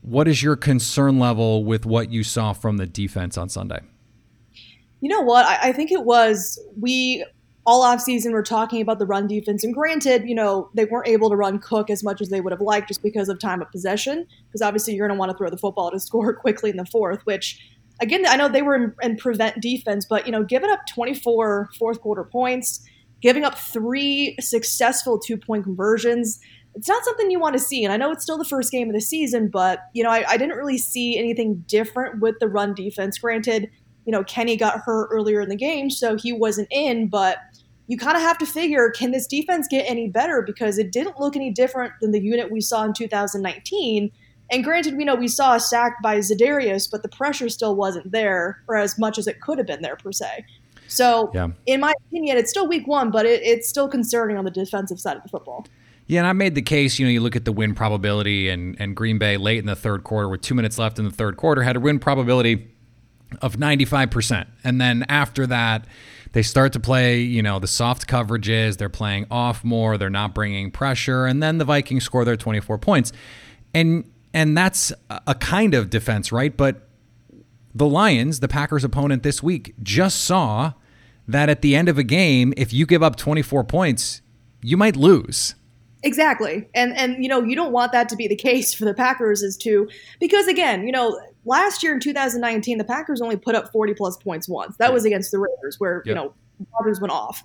What 0.01 0.27
is 0.27 0.43
your 0.43 0.57
concern 0.57 1.19
level 1.19 1.65
with 1.65 1.85
what 1.85 2.11
you 2.11 2.25
saw 2.25 2.53
from 2.53 2.79
the 2.79 2.87
defense 2.87 3.37
on 3.37 3.49
Sunday? 3.49 3.81
You 5.01 5.11
know 5.11 5.21
what? 5.21 5.45
I, 5.47 5.69
I 5.69 5.73
think 5.73 5.93
it 5.93 6.05
was 6.05 6.59
we 6.81 7.25
all 7.69 7.85
offseason 7.85 8.33
we're 8.33 8.43
talking 8.43 8.81
about 8.81 8.99
the 8.99 9.05
run 9.05 9.27
defense. 9.27 9.63
And 9.63 9.75
granted, 9.75 10.27
you 10.27 10.35
know, 10.35 10.71
they 10.73 10.87
weren't 10.87 11.07
able 11.07 11.29
to 11.29 11.37
run 11.37 11.59
Cook 11.59 11.91
as 11.91 12.03
much 12.03 12.23
as 12.23 12.31
they 12.31 12.41
would 12.41 12.51
have 12.51 12.63
liked 12.63 12.89
just 12.89 13.03
because 13.03 13.29
of 13.29 13.39
time 13.39 13.61
of 13.61 13.71
possession. 13.71 14.27
Because 14.47 14.63
obviously 14.63 14.95
you're 14.95 15.07
going 15.07 15.15
to 15.15 15.19
want 15.19 15.31
to 15.31 15.37
throw 15.37 15.51
the 15.51 15.59
football 15.59 15.91
to 15.91 16.01
score 16.01 16.33
quickly 16.33 16.71
in 16.71 16.79
the 16.79 16.87
fourth, 16.87 17.21
which 17.27 17.61
again, 18.01 18.25
I 18.27 18.37
know 18.37 18.49
they 18.49 18.63
were 18.63 18.75
in, 18.75 18.95
in 19.03 19.17
prevent 19.19 19.61
defense, 19.61 20.07
but 20.09 20.25
you 20.25 20.33
know, 20.33 20.43
giving 20.43 20.71
up 20.71 20.81
24 20.95 21.69
fourth 21.79 22.01
quarter 22.01 22.25
points, 22.25 22.89
giving 23.21 23.45
up 23.45 23.59
three 23.59 24.35
successful 24.41 25.19
two 25.19 25.37
point 25.37 25.65
conversions. 25.65 26.41
It's 26.75 26.89
not 26.89 27.05
something 27.05 27.31
you 27.31 27.39
want 27.39 27.53
to 27.53 27.59
see. 27.59 27.85
And 27.85 27.93
I 27.93 27.99
know 27.99 28.11
it's 28.11 28.23
still 28.23 28.39
the 28.39 28.47
first 28.47 28.73
game 28.73 28.89
of 28.89 28.95
the 28.95 29.03
season, 29.03 29.49
but 29.49 29.81
you 29.93 30.03
know, 30.03 30.11
I, 30.11 30.25
I 30.27 30.39
didn't 30.39 30.57
really 30.57 30.79
see 30.79 31.19
anything 31.19 31.65
different 31.67 32.23
with 32.23 32.37
the 32.41 32.49
run 32.49 32.73
defense. 32.73 33.19
Granted, 33.19 33.69
you 34.09 34.13
know, 34.13 34.25
Kenny 34.25 34.57
got 34.57 34.81
hurt 34.81 35.09
earlier 35.13 35.43
in 35.43 35.51
the 35.51 35.55
game, 35.55 35.91
so 35.91 36.17
he 36.17 36.33
wasn't 36.33 36.67
in, 36.71 37.09
but 37.09 37.37
you 37.89 37.97
kind 37.97 38.17
of 38.17 38.23
have 38.23 38.39
to 38.39 38.47
figure 38.47 38.91
can 38.91 39.11
this 39.11 39.27
defense 39.27 39.67
get 39.69 39.85
any 39.89 40.09
better 40.09 40.43
because 40.43 40.79
it 40.79 40.93
didn't 40.93 41.19
look 41.19 41.35
any 41.35 41.51
different 41.51 41.93
than 42.01 42.13
the 42.13 42.21
unit 42.21 42.53
we 42.53 42.61
saw 42.61 42.85
in 42.85 42.93
2019. 42.93 44.13
And 44.51 44.65
granted, 44.65 44.97
we 44.97 45.05
know 45.05 45.15
we 45.15 45.29
saw 45.29 45.57
a 45.57 45.61
sack 45.61 45.97
by 46.03 46.19
Za'Darius, 46.19 46.91
but 46.91 47.03
the 47.03 47.09
pressure 47.09 47.49
still 47.49 47.75
wasn't 47.75 48.13
there 48.13 48.63
or 48.69 48.77
as 48.77 48.99
much 48.99 49.19
as 49.19 49.27
it 49.27 49.41
could 49.41 49.59
have 49.59 49.67
been 49.67 49.83
there 49.83 49.97
per 49.97 50.13
se. 50.13 50.45
So, 50.87 51.31
yeah. 51.35 51.49
in 51.67 51.81
my 51.81 51.93
opinion, 52.07 52.39
it's 52.39 52.51
still 52.51 52.67
week 52.67 52.87
one, 52.87 53.11
but 53.11 53.27
it, 53.27 53.43
it's 53.43 53.69
still 53.69 53.89
concerning 53.89 54.37
on 54.37 54.45
the 54.45 54.51
defensive 54.51 55.01
side 55.01 55.17
of 55.17 55.23
the 55.23 55.29
football. 55.29 55.67
Yeah, 56.07 56.21
and 56.21 56.27
I 56.27 56.33
made 56.33 56.55
the 56.55 56.63
case, 56.63 56.99
you 56.99 57.05
know, 57.05 57.13
you 57.13 57.21
look 57.21 57.37
at 57.37 57.45
the 57.45 57.53
win 57.53 57.75
probability 57.75 58.49
and, 58.49 58.77
and 58.79 58.97
Green 58.97 59.19
Bay 59.19 59.37
late 59.37 59.59
in 59.59 59.67
the 59.67 59.77
third 59.77 60.05
quarter 60.05 60.29
with 60.29 60.41
two 60.41 60.55
minutes 60.55 60.79
left 60.79 60.99
in 60.99 61.05
the 61.05 61.11
third 61.11 61.37
quarter 61.37 61.63
had 61.63 61.77
a 61.77 61.81
win 61.81 61.99
probability 61.99 62.71
of 63.43 63.57
95%. 63.57 64.47
And 64.65 64.81
then 64.81 65.05
after 65.09 65.47
that, 65.47 65.87
they 66.33 66.43
start 66.43 66.73
to 66.75 66.81
play, 66.81 67.21
you 67.21 67.43
know, 67.43 67.59
the 67.59 67.67
soft 67.67 68.07
coverages. 68.07 68.77
They're 68.77 68.89
playing 68.89 69.27
off 69.31 69.65
more. 69.65 69.97
They're 69.97 70.11
not 70.11 70.35
bringing 70.35 70.71
pressure. 70.71 71.27
And 71.27 71.43
then 71.43 71.59
the 71.59 71.65
Vikings 71.65 72.05
score 72.05 72.25
their 72.25 72.37
24 72.37 72.79
points. 72.79 73.13
And 73.75 74.11
and 74.35 74.57
that's 74.57 74.93
a 75.09 75.35
kind 75.35 75.75
of 75.75 75.89
defense, 75.89 76.31
right? 76.31 76.55
But 76.55 76.89
the 77.75 77.87
Lions, 77.87 78.41
the 78.41 78.49
Packers 78.49 78.85
opponent 78.85 79.23
this 79.23 79.43
week, 79.43 79.75
just 79.83 80.23
saw 80.23 80.75
that 81.27 81.49
at 81.49 81.63
the 81.63 81.75
end 81.75 81.89
of 81.89 81.99
a 81.99 82.03
game, 82.03 82.53
if 82.57 82.73
you 82.73 82.87
give 82.87 83.03
up 83.03 83.17
24 83.17 83.65
points, 83.65 84.21
you 84.63 84.77
might 84.77 84.97
lose. 84.97 85.55
Exactly. 86.03 86.69
And 86.75 86.97
and 86.97 87.23
you 87.23 87.29
know, 87.29 87.43
you 87.43 87.57
don't 87.57 87.73
want 87.73 87.93
that 87.93 88.09
to 88.11 88.17
be 88.17 88.29
the 88.29 88.37
case 88.49 88.75
for 88.75 88.85
the 88.85 88.95
Packers 88.95 89.43
is 89.43 89.57
to 89.59 89.89
because 90.21 90.47
again, 90.47 90.87
you 90.87 90.93
know, 90.93 91.19
last 91.49 91.83
year 91.83 91.95
in 91.95 92.01
2019 92.01 92.79
the 92.79 92.85
Packers 92.85 93.21
only 93.21 93.37
put 93.37 93.55
up 93.55 93.73
40 93.73 93.95
plus 93.95 94.17
points 94.17 94.49
once. 94.49 94.77
That 94.79 94.93
was 94.93 95.05
against 95.05 95.31
the 95.31 95.39
Raiders 95.39 95.77
where, 95.79 96.03
yep. 96.05 96.07
you 96.07 96.15
know, 96.15 96.35
Rodgers 96.75 97.01
went 97.01 97.13
off. 97.13 97.43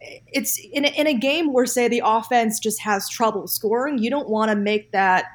It's 0.00 0.58
in 0.72 0.86
a, 0.86 0.88
in 0.88 1.06
a 1.06 1.14
game 1.14 1.52
where 1.52 1.66
say 1.66 1.88
the 1.88 2.02
offense 2.04 2.58
just 2.58 2.80
has 2.80 3.08
trouble 3.08 3.46
scoring, 3.46 3.98
you 3.98 4.08
don't 4.08 4.28
want 4.28 4.50
to 4.50 4.56
make 4.56 4.92
that 4.92 5.26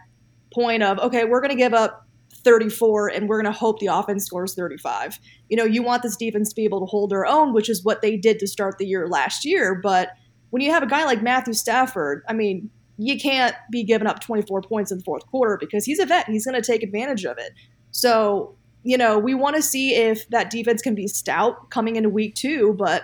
point 0.53 0.81
of 0.81 0.97
okay, 0.99 1.25
we're 1.25 1.41
going 1.41 1.51
to 1.51 1.57
give 1.57 1.73
up 1.73 2.07
34 2.43 3.09
and 3.09 3.27
we're 3.27 3.41
going 3.41 3.51
to 3.51 3.57
hope 3.57 3.79
the 3.79 3.87
offense 3.87 4.25
scores 4.25 4.55
35. 4.55 5.19
You 5.49 5.57
know, 5.57 5.63
you 5.63 5.83
want 5.83 6.03
this 6.03 6.15
defense 6.15 6.49
to 6.49 6.55
be 6.55 6.63
able 6.63 6.79
to 6.79 6.85
hold 6.85 7.11
their 7.11 7.25
own, 7.25 7.53
which 7.53 7.69
is 7.69 7.83
what 7.83 8.01
they 8.01 8.17
did 8.17 8.39
to 8.39 8.47
start 8.47 8.77
the 8.77 8.85
year 8.85 9.07
last 9.07 9.45
year, 9.45 9.75
but 9.75 10.09
when 10.55 10.61
you 10.61 10.71
have 10.71 10.83
a 10.83 10.87
guy 10.87 11.03
like 11.03 11.21
Matthew 11.21 11.53
Stafford, 11.53 12.23
I 12.29 12.33
mean, 12.33 12.69
you 12.97 13.19
can't 13.19 13.55
be 13.71 13.83
giving 13.83 14.07
up 14.07 14.21
24 14.21 14.61
points 14.61 14.89
in 14.89 14.99
the 14.99 15.03
fourth 15.03 15.25
quarter 15.27 15.57
because 15.59 15.83
he's 15.83 15.99
a 15.99 16.05
vet. 16.05 16.29
He's 16.29 16.45
going 16.45 16.55
to 16.55 16.65
take 16.65 16.81
advantage 16.81 17.25
of 17.25 17.37
it. 17.37 17.51
So, 17.95 18.53
you 18.83 18.97
know, 18.97 19.17
we 19.17 19.33
want 19.33 19.55
to 19.55 19.61
see 19.61 19.95
if 19.95 20.27
that 20.27 20.49
defense 20.49 20.81
can 20.81 20.95
be 20.95 21.07
stout 21.07 21.69
coming 21.69 21.95
into 21.95 22.09
week 22.09 22.35
two, 22.35 22.75
but 22.77 23.03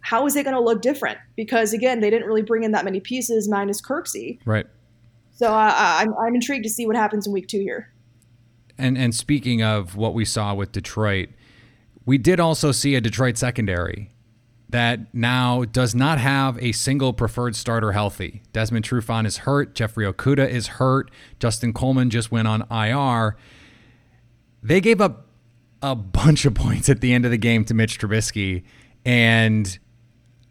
how 0.00 0.26
is 0.26 0.36
it 0.36 0.44
going 0.44 0.54
to 0.54 0.62
look 0.62 0.82
different? 0.82 1.18
Because 1.36 1.72
again, 1.72 2.00
they 2.00 2.10
didn't 2.10 2.26
really 2.26 2.42
bring 2.42 2.62
in 2.62 2.72
that 2.72 2.84
many 2.84 3.00
pieces 3.00 3.48
minus 3.48 3.80
Kirksey. 3.80 4.38
Right. 4.44 4.66
So 5.32 5.54
uh, 5.54 5.74
I'm, 5.74 6.12
I'm 6.18 6.34
intrigued 6.34 6.64
to 6.64 6.70
see 6.70 6.86
what 6.86 6.96
happens 6.96 7.26
in 7.26 7.32
week 7.32 7.48
two 7.48 7.60
here. 7.60 7.94
And 8.76 8.98
and 8.98 9.14
speaking 9.14 9.62
of 9.62 9.96
what 9.96 10.12
we 10.12 10.26
saw 10.26 10.54
with 10.54 10.72
Detroit, 10.72 11.30
we 12.04 12.18
did 12.18 12.40
also 12.40 12.70
see 12.72 12.94
a 12.94 13.00
Detroit 13.00 13.38
secondary 13.38 14.10
that 14.68 15.14
now 15.14 15.64
does 15.64 15.94
not 15.94 16.18
have 16.18 16.62
a 16.62 16.72
single 16.72 17.14
preferred 17.14 17.56
starter 17.56 17.92
healthy. 17.92 18.42
Desmond 18.52 18.84
Trufant 18.84 19.26
is 19.26 19.38
hurt. 19.38 19.74
Jeffrey 19.74 20.04
Okudah 20.04 20.48
is 20.48 20.66
hurt. 20.66 21.10
Justin 21.38 21.72
Coleman 21.72 22.10
just 22.10 22.30
went 22.30 22.48
on 22.48 22.66
IR. 22.70 23.36
They 24.62 24.80
gave 24.80 25.00
up 25.00 25.26
a 25.82 25.94
bunch 25.94 26.44
of 26.44 26.54
points 26.54 26.88
at 26.88 27.00
the 27.00 27.12
end 27.12 27.24
of 27.24 27.30
the 27.30 27.38
game 27.38 27.64
to 27.66 27.74
Mitch 27.74 27.98
Trubisky. 27.98 28.64
And 29.04 29.78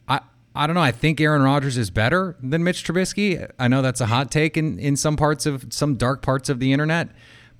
I 0.07 0.21
I 0.55 0.67
don't 0.67 0.73
know. 0.73 0.81
I 0.81 0.91
think 0.91 1.21
Aaron 1.21 1.41
Rodgers 1.41 1.77
is 1.77 1.89
better 1.89 2.35
than 2.41 2.63
Mitch 2.63 2.83
Trubisky. 2.83 3.49
I 3.59 3.67
know 3.67 3.81
that's 3.81 4.01
a 4.01 4.07
hot 4.07 4.31
take 4.31 4.57
in, 4.57 4.79
in 4.79 4.95
some 4.95 5.15
parts 5.15 5.45
of 5.45 5.65
some 5.69 5.95
dark 5.95 6.21
parts 6.21 6.49
of 6.49 6.59
the 6.59 6.73
internet. 6.73 7.09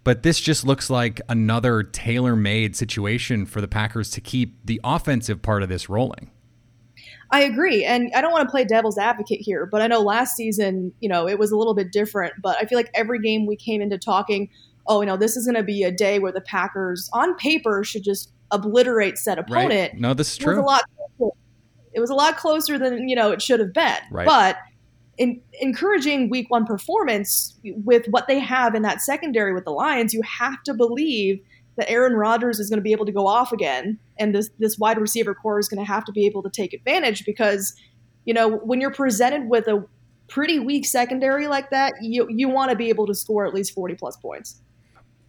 But 0.04 0.24
this 0.24 0.40
just 0.40 0.66
looks 0.66 0.90
like 0.90 1.22
another 1.30 1.84
tailor 1.84 2.36
made 2.36 2.76
situation 2.76 3.46
for 3.46 3.62
the 3.62 3.68
Packers 3.68 4.10
to 4.12 4.22
keep 4.22 4.66
the 4.66 4.80
offensive 4.84 5.42
part 5.42 5.62
of 5.62 5.70
this 5.70 5.90
rolling. 5.90 6.32
I 7.32 7.42
agree. 7.42 7.86
And 7.86 8.10
I 8.16 8.22
don't 8.22 8.32
want 8.32 8.48
to 8.48 8.52
play 8.52 8.64
devil's 8.64 8.98
advocate 8.98 9.40
here, 9.42 9.68
but 9.68 9.82
I 9.82 9.88
know 9.88 10.00
last 10.00 10.36
season, 10.36 10.94
you 11.00 11.10
know, 11.10 11.28
it 11.28 11.38
was 11.38 11.52
a 11.52 11.58
little 11.58 11.76
bit 11.76 11.92
different. 11.92 12.34
But 12.42 12.58
I 12.58 12.66
feel 12.66 12.78
like 12.78 12.90
every 12.96 13.20
game 13.20 13.46
we 13.46 13.56
came 13.56 13.82
into 13.82 13.98
talking, 14.00 14.50
oh, 14.90 15.02
you 15.02 15.08
know, 15.08 15.16
this 15.16 15.38
is 15.38 15.46
going 15.46 15.56
to 15.56 15.64
be 15.64 15.84
a 15.84 15.92
day 15.92 16.20
where 16.20 16.32
the 16.34 16.42
Packers, 16.42 17.10
on 17.14 17.36
paper, 17.36 17.84
should 17.84 18.04
just 18.04 18.32
obliterate 18.52 19.18
said 19.18 19.38
opponent. 19.38 19.94
Right. 19.94 20.02
No, 20.02 20.14
this 20.14 20.32
is 20.32 20.38
true. 20.38 20.54
It 20.54 20.56
was 20.58 20.64
a 20.64 20.66
lot. 20.66 20.84
Closer. 21.18 21.36
It 21.94 22.00
was 22.00 22.10
a 22.10 22.16
lot 22.16 22.38
closer 22.38 22.78
than 22.78 23.08
you 23.08 23.16
know 23.16 23.32
it 23.32 23.42
should 23.42 23.60
have 23.60 23.74
been. 23.74 23.98
Right. 24.12 24.26
But 24.26 24.58
in 25.18 25.40
encouraging 25.62 26.30
Week 26.30 26.50
One 26.50 26.66
performance 26.66 27.58
with 27.64 28.06
what 28.08 28.28
they 28.28 28.40
have 28.40 28.76
in 28.76 28.82
that 28.82 29.02
secondary 29.02 29.54
with 29.54 29.66
the 29.66 29.72
Lions, 29.72 30.14
you 30.14 30.22
have 30.24 30.62
to 30.64 30.74
believe 30.74 31.40
that 31.78 31.90
Aaron 31.90 32.14
Rodgers 32.14 32.60
is 32.60 32.70
going 32.70 32.78
to 32.78 32.84
be 32.84 32.92
able 32.92 33.06
to 33.06 33.12
go 33.12 33.28
off 33.28 33.52
again, 33.52 34.00
and 34.18 34.36
this 34.36 34.50
this 34.60 34.78
wide 34.78 34.98
receiver 34.98 35.34
core 35.36 35.60
is 35.60 35.70
going 35.70 35.84
to 35.84 35.90
have 35.90 36.04
to 36.06 36.12
be 36.12 36.26
able 36.26 36.44
to 36.44 36.50
take 36.50 36.74
advantage 36.74 37.26
because, 37.26 37.74
you 38.26 38.34
know, 38.34 38.50
when 38.50 38.82
you're 38.82 38.92
presented 38.92 39.50
with 39.50 39.68
a 39.68 39.86
pretty 40.28 40.60
weak 40.60 40.86
secondary 40.86 41.48
like 41.48 41.70
that, 41.70 41.94
you 42.02 42.28
you 42.30 42.50
want 42.50 42.72
to 42.72 42.76
be 42.76 42.90
able 42.90 43.06
to 43.08 43.14
score 43.14 43.46
at 43.46 43.54
least 43.54 43.74
forty 43.74 43.96
plus 43.96 44.18
points. 44.18 44.62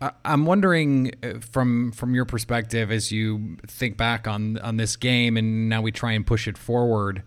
I'm 0.00 0.46
wondering 0.46 1.12
uh, 1.22 1.40
from 1.40 1.92
from 1.92 2.14
your 2.14 2.24
perspective 2.24 2.90
as 2.90 3.12
you 3.12 3.58
think 3.66 3.96
back 3.96 4.26
on 4.26 4.58
on 4.58 4.76
this 4.76 4.96
game, 4.96 5.36
and 5.36 5.68
now 5.68 5.82
we 5.82 5.92
try 5.92 6.12
and 6.12 6.26
push 6.26 6.48
it 6.48 6.56
forward. 6.56 7.22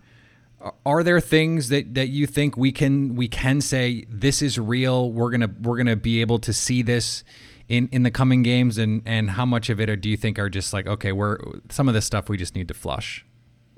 Are 0.86 1.04
there 1.04 1.20
things 1.20 1.68
that, 1.70 1.94
that 1.94 2.08
you 2.08 2.26
think 2.26 2.56
we 2.56 2.72
can 2.72 3.16
we 3.16 3.28
can 3.28 3.62
say 3.62 4.06
this 4.10 4.42
is 4.42 4.58
real? 4.58 5.12
We're 5.12 5.30
gonna 5.30 5.52
we're 5.62 5.78
gonna 5.78 5.96
be 5.96 6.22
able 6.22 6.40
to 6.40 6.54
see 6.54 6.82
this 6.82 7.24
in 7.70 7.90
in 7.92 8.04
the 8.04 8.12
coming 8.12 8.42
games, 8.42 8.78
and 8.80 9.04
and 9.06 9.32
how 9.32 9.46
much 9.46 9.70
of 9.70 9.80
it 9.80 10.02
do 10.02 10.10
you 10.10 10.18
think 10.18 10.40
are 10.40 10.50
just 10.50 10.74
like 10.74 10.88
okay, 10.88 11.12
we're 11.12 11.38
some 11.70 11.88
of 11.88 11.94
this 11.94 12.06
stuff 12.06 12.28
we 12.28 12.38
just 12.38 12.56
need 12.56 12.70
to 12.70 12.74
flush? 12.74 13.24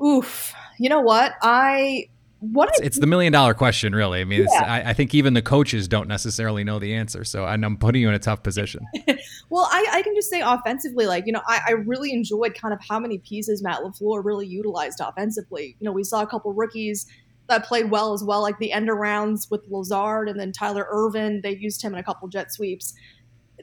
Oof, 0.04 0.54
you 0.78 0.88
know 0.90 1.02
what 1.02 1.34
I 1.42 2.08
what 2.40 2.70
it's, 2.70 2.80
it's 2.80 3.00
the 3.00 3.08
million 3.08 3.32
dollar 3.32 3.54
question, 3.54 3.96
really. 3.96 4.22
I 4.22 4.26
mean, 4.26 4.46
yeah. 4.52 4.64
I, 4.64 4.90
I, 4.90 4.94
think 4.94 5.16
even 5.16 5.34
the 5.34 5.42
coaches 5.42 5.88
don't 5.88 6.08
necessarily 6.08 6.64
know 6.64 6.80
the 6.80 6.94
answer. 6.94 7.24
So 7.24 7.46
I'm 7.46 7.78
putting 7.78 8.02
you 8.02 8.10
in 8.10 8.14
a 8.14 8.20
tough 8.20 8.44
position. 8.44 8.86
well, 9.50 9.68
I, 9.72 9.88
I, 9.92 10.02
can 10.02 10.14
just 10.16 10.30
say 10.30 10.42
offensively, 10.42 11.06
like 11.06 11.26
you 11.26 11.32
know, 11.32 11.42
I, 11.48 11.62
I, 11.68 11.72
really 11.72 12.12
enjoyed 12.12 12.54
kind 12.56 12.74
of 12.74 12.80
how 12.88 13.00
many 13.00 13.20
pieces 13.20 13.64
Matt 13.64 13.80
LaFleur 13.80 14.24
really 14.24 14.48
utilized 14.48 15.00
offensively. 15.02 15.76
You 15.80 15.86
know, 15.86 15.92
we 15.92 16.04
saw 16.04 16.22
a 16.22 16.28
couple 16.28 16.54
rookies 16.54 17.08
that 17.48 17.66
played 17.66 17.90
well 17.90 18.14
as 18.14 18.24
well, 18.24 18.42
like 18.42 18.58
the 18.60 18.72
end 18.72 18.90
arounds 18.90 19.50
with 19.50 19.62
Lazard 19.70 20.28
and 20.28 20.40
then 20.40 20.52
Tyler 20.52 20.88
Ervin. 20.90 21.42
They 21.42 21.56
used 21.56 21.82
him 21.82 21.94
in 21.94 22.00
a 22.00 22.04
couple 22.04 22.28
jet 22.28 22.52
sweeps 22.52 22.94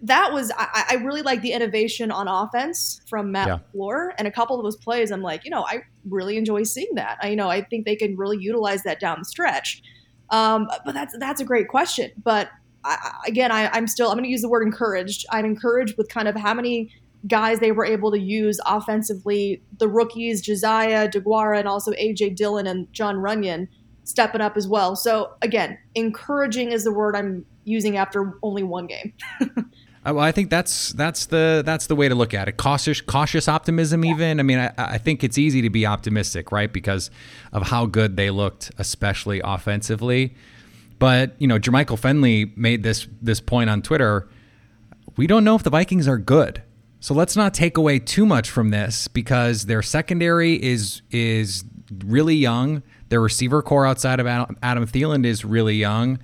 that 0.02 0.32
was 0.32 0.50
I, 0.56 0.84
I, 0.90 0.94
really 0.96 1.22
like 1.22 1.42
the 1.42 1.52
innovation 1.52 2.10
on 2.10 2.26
offense 2.26 3.00
from 3.08 3.30
Matt 3.30 3.46
yeah. 3.46 3.58
Floor 3.70 4.12
and 4.18 4.26
a 4.26 4.32
couple 4.32 4.58
of 4.58 4.64
those 4.64 4.76
plays. 4.76 5.12
I'm 5.12 5.22
like, 5.22 5.44
you 5.44 5.50
know, 5.50 5.64
I 5.64 5.82
really 6.08 6.36
enjoy 6.36 6.64
seeing 6.64 6.94
that. 6.96 7.18
I 7.22 7.28
you 7.30 7.36
know 7.36 7.48
I 7.48 7.62
think 7.62 7.86
they 7.86 7.96
can 7.96 8.16
really 8.16 8.38
utilize 8.38 8.82
that 8.82 8.98
down 8.98 9.18
the 9.20 9.24
stretch. 9.24 9.82
Um, 10.30 10.68
but 10.84 10.92
that's 10.92 11.16
that's 11.18 11.40
a 11.40 11.44
great 11.44 11.68
question. 11.68 12.10
But 12.22 12.50
I, 12.84 13.12
again, 13.26 13.52
I, 13.52 13.68
I'm 13.68 13.86
still 13.86 14.08
I'm 14.08 14.16
going 14.16 14.24
to 14.24 14.30
use 14.30 14.42
the 14.42 14.48
word 14.48 14.66
encouraged. 14.66 15.24
I'm 15.30 15.44
encouraged 15.44 15.96
with 15.96 16.08
kind 16.08 16.26
of 16.26 16.34
how 16.34 16.54
many 16.54 16.92
guys 17.28 17.60
they 17.60 17.70
were 17.70 17.84
able 17.84 18.10
to 18.10 18.18
use 18.18 18.58
offensively. 18.66 19.62
The 19.78 19.88
rookies, 19.88 20.40
Josiah 20.40 21.08
Deguara, 21.08 21.60
and 21.60 21.68
also 21.68 21.92
AJ 21.92 22.36
Dillon 22.36 22.66
and 22.66 22.92
Jon 22.92 23.16
Runyan 23.16 23.68
stepping 24.04 24.40
up 24.40 24.56
as 24.56 24.66
well. 24.66 24.96
So 24.96 25.34
again, 25.42 25.78
encouraging 25.94 26.72
is 26.72 26.82
the 26.82 26.92
word 26.92 27.14
I'm 27.14 27.46
using 27.64 27.96
after 27.96 28.36
only 28.42 28.64
one 28.64 28.88
game. 28.88 29.12
Well, 30.04 30.18
I 30.18 30.32
think 30.32 30.50
that's 30.50 30.90
that's 30.92 31.26
the 31.26 31.62
that's 31.64 31.86
the 31.86 31.94
way 31.94 32.08
to 32.08 32.14
look 32.14 32.34
at 32.34 32.48
it. 32.48 32.56
Cautious 32.56 33.00
cautious 33.00 33.48
optimism. 33.48 34.04
Even 34.04 34.40
I 34.40 34.42
mean, 34.42 34.58
I, 34.58 34.72
I 34.76 34.98
think 34.98 35.22
it's 35.22 35.38
easy 35.38 35.62
to 35.62 35.70
be 35.70 35.86
optimistic, 35.86 36.50
right? 36.50 36.72
Because 36.72 37.10
of 37.52 37.68
how 37.68 37.86
good 37.86 38.16
they 38.16 38.30
looked, 38.30 38.72
especially 38.78 39.40
offensively. 39.44 40.34
But 40.98 41.36
you 41.38 41.46
know, 41.46 41.58
Jermichael 41.58 41.98
Finley 41.98 42.52
made 42.56 42.82
this 42.82 43.06
this 43.20 43.40
point 43.40 43.70
on 43.70 43.80
Twitter. 43.80 44.28
We 45.16 45.28
don't 45.28 45.44
know 45.44 45.54
if 45.54 45.62
the 45.62 45.70
Vikings 45.70 46.08
are 46.08 46.18
good, 46.18 46.62
so 46.98 47.14
let's 47.14 47.36
not 47.36 47.54
take 47.54 47.76
away 47.76 48.00
too 48.00 48.26
much 48.26 48.50
from 48.50 48.70
this 48.70 49.06
because 49.06 49.66
their 49.66 49.82
secondary 49.82 50.54
is 50.54 51.02
is 51.12 51.62
really 52.04 52.34
young. 52.34 52.82
Their 53.08 53.20
receiver 53.20 53.62
core 53.62 53.86
outside 53.86 54.18
of 54.18 54.26
Adam 54.26 54.86
Thielen 54.86 55.24
is 55.24 55.44
really 55.44 55.76
young 55.76 56.18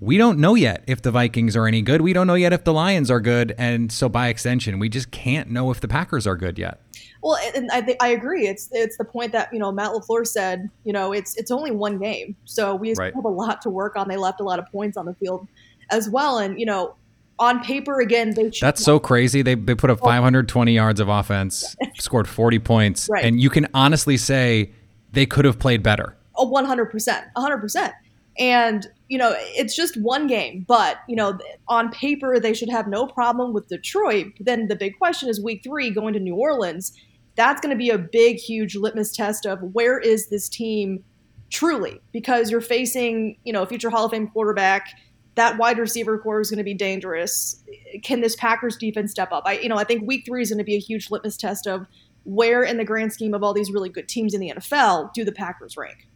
we 0.00 0.18
don't 0.18 0.38
know 0.38 0.54
yet 0.54 0.84
if 0.86 1.02
the 1.02 1.10
Vikings 1.10 1.56
are 1.56 1.66
any 1.66 1.82
good. 1.82 2.00
We 2.00 2.12
don't 2.12 2.26
know 2.26 2.34
yet 2.34 2.52
if 2.52 2.64
the 2.64 2.72
Lions 2.72 3.10
are 3.10 3.20
good, 3.20 3.54
and 3.56 3.90
so 3.90 4.08
by 4.08 4.28
extension, 4.28 4.78
we 4.78 4.88
just 4.88 5.10
can't 5.10 5.50
know 5.50 5.70
if 5.70 5.80
the 5.80 5.88
Packers 5.88 6.26
are 6.26 6.36
good 6.36 6.58
yet. 6.58 6.80
Well, 7.22 7.38
and 7.54 7.70
I 7.70 7.80
think 7.80 8.02
I 8.02 8.08
agree. 8.08 8.46
It's 8.46 8.68
it's 8.72 8.98
the 8.98 9.04
point 9.04 9.32
that 9.32 9.52
you 9.52 9.58
know 9.58 9.72
Matt 9.72 9.92
LaFleur 9.92 10.26
said. 10.26 10.68
You 10.84 10.92
know, 10.92 11.12
it's 11.12 11.36
it's 11.36 11.50
only 11.50 11.70
one 11.70 11.98
game, 11.98 12.36
so 12.44 12.74
we 12.74 12.94
right. 12.94 13.14
have 13.14 13.24
a 13.24 13.28
lot 13.28 13.62
to 13.62 13.70
work 13.70 13.96
on. 13.96 14.08
They 14.08 14.16
left 14.16 14.40
a 14.40 14.44
lot 14.44 14.58
of 14.58 14.70
points 14.70 14.96
on 14.96 15.06
the 15.06 15.14
field 15.14 15.46
as 15.90 16.10
well, 16.10 16.38
and 16.38 16.58
you 16.58 16.66
know, 16.66 16.96
on 17.38 17.62
paper 17.64 18.00
again, 18.00 18.34
they 18.34 18.50
that's 18.60 18.84
so 18.84 18.98
crazy. 18.98 19.42
They 19.42 19.54
they 19.54 19.74
put 19.74 19.90
up 19.90 20.00
520 20.00 20.72
yards 20.72 21.00
of 21.00 21.08
offense, 21.08 21.76
scored 21.94 22.28
40 22.28 22.58
points, 22.58 23.08
right. 23.08 23.24
and 23.24 23.40
you 23.40 23.48
can 23.48 23.68
honestly 23.72 24.16
say 24.16 24.72
they 25.12 25.24
could 25.24 25.44
have 25.44 25.58
played 25.58 25.82
better. 25.82 26.16
Oh, 26.36 26.48
100 26.48 26.86
percent, 26.86 27.26
100 27.34 27.58
percent. 27.58 27.94
And, 28.38 28.86
you 29.14 29.18
know, 29.18 29.32
it's 29.38 29.76
just 29.76 29.96
one 29.96 30.26
game, 30.26 30.64
but, 30.66 30.96
you 31.08 31.14
know, 31.14 31.38
on 31.68 31.88
paper, 31.92 32.40
they 32.40 32.52
should 32.52 32.68
have 32.68 32.88
no 32.88 33.06
problem 33.06 33.52
with 33.52 33.68
Detroit. 33.68 34.32
Then 34.40 34.66
the 34.66 34.74
big 34.74 34.98
question 34.98 35.28
is 35.28 35.40
week 35.40 35.60
three 35.62 35.92
going 35.92 36.14
to 36.14 36.18
New 36.18 36.34
Orleans. 36.34 36.92
That's 37.36 37.60
going 37.60 37.70
to 37.70 37.78
be 37.78 37.90
a 37.90 37.96
big, 37.96 38.38
huge 38.38 38.74
litmus 38.74 39.12
test 39.12 39.46
of 39.46 39.60
where 39.72 40.00
is 40.00 40.30
this 40.30 40.48
team 40.48 41.04
truly, 41.48 42.00
because 42.12 42.50
you're 42.50 42.60
facing, 42.60 43.38
you 43.44 43.52
know, 43.52 43.62
a 43.62 43.66
future 43.66 43.88
Hall 43.88 44.06
of 44.06 44.10
Fame 44.10 44.26
quarterback. 44.26 44.88
That 45.36 45.58
wide 45.58 45.78
receiver 45.78 46.18
core 46.18 46.40
is 46.40 46.50
going 46.50 46.58
to 46.58 46.64
be 46.64 46.74
dangerous. 46.74 47.62
Can 48.02 48.20
this 48.20 48.34
Packers 48.34 48.76
defense 48.76 49.12
step 49.12 49.30
up? 49.30 49.44
I, 49.46 49.60
you 49.60 49.68
know, 49.68 49.76
I 49.76 49.84
think 49.84 50.08
Week 50.08 50.24
Three 50.26 50.42
is 50.42 50.50
going 50.50 50.58
to 50.58 50.64
be 50.64 50.74
a 50.74 50.80
huge 50.80 51.12
litmus 51.12 51.36
test 51.36 51.68
of 51.68 51.86
where, 52.24 52.64
in 52.64 52.78
the 52.78 52.84
grand 52.84 53.12
scheme 53.12 53.32
of 53.32 53.44
all 53.44 53.54
these 53.54 53.70
really 53.70 53.90
good 53.90 54.08
teams 54.08 54.34
in 54.34 54.40
the 54.40 54.52
NFL, 54.56 55.12
do 55.12 55.24
the 55.24 55.30
Packers 55.30 55.76
rank. 55.76 56.08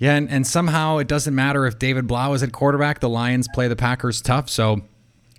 Yeah, 0.00 0.14
and, 0.14 0.30
and 0.30 0.46
somehow 0.46 0.96
it 0.96 1.08
doesn't 1.08 1.34
matter 1.34 1.66
if 1.66 1.78
David 1.78 2.06
Blough 2.06 2.32
is 2.32 2.42
at 2.42 2.52
quarterback. 2.52 3.00
The 3.00 3.08
Lions 3.08 3.46
play 3.52 3.68
the 3.68 3.76
Packers 3.76 4.22
tough, 4.22 4.48
so 4.48 4.80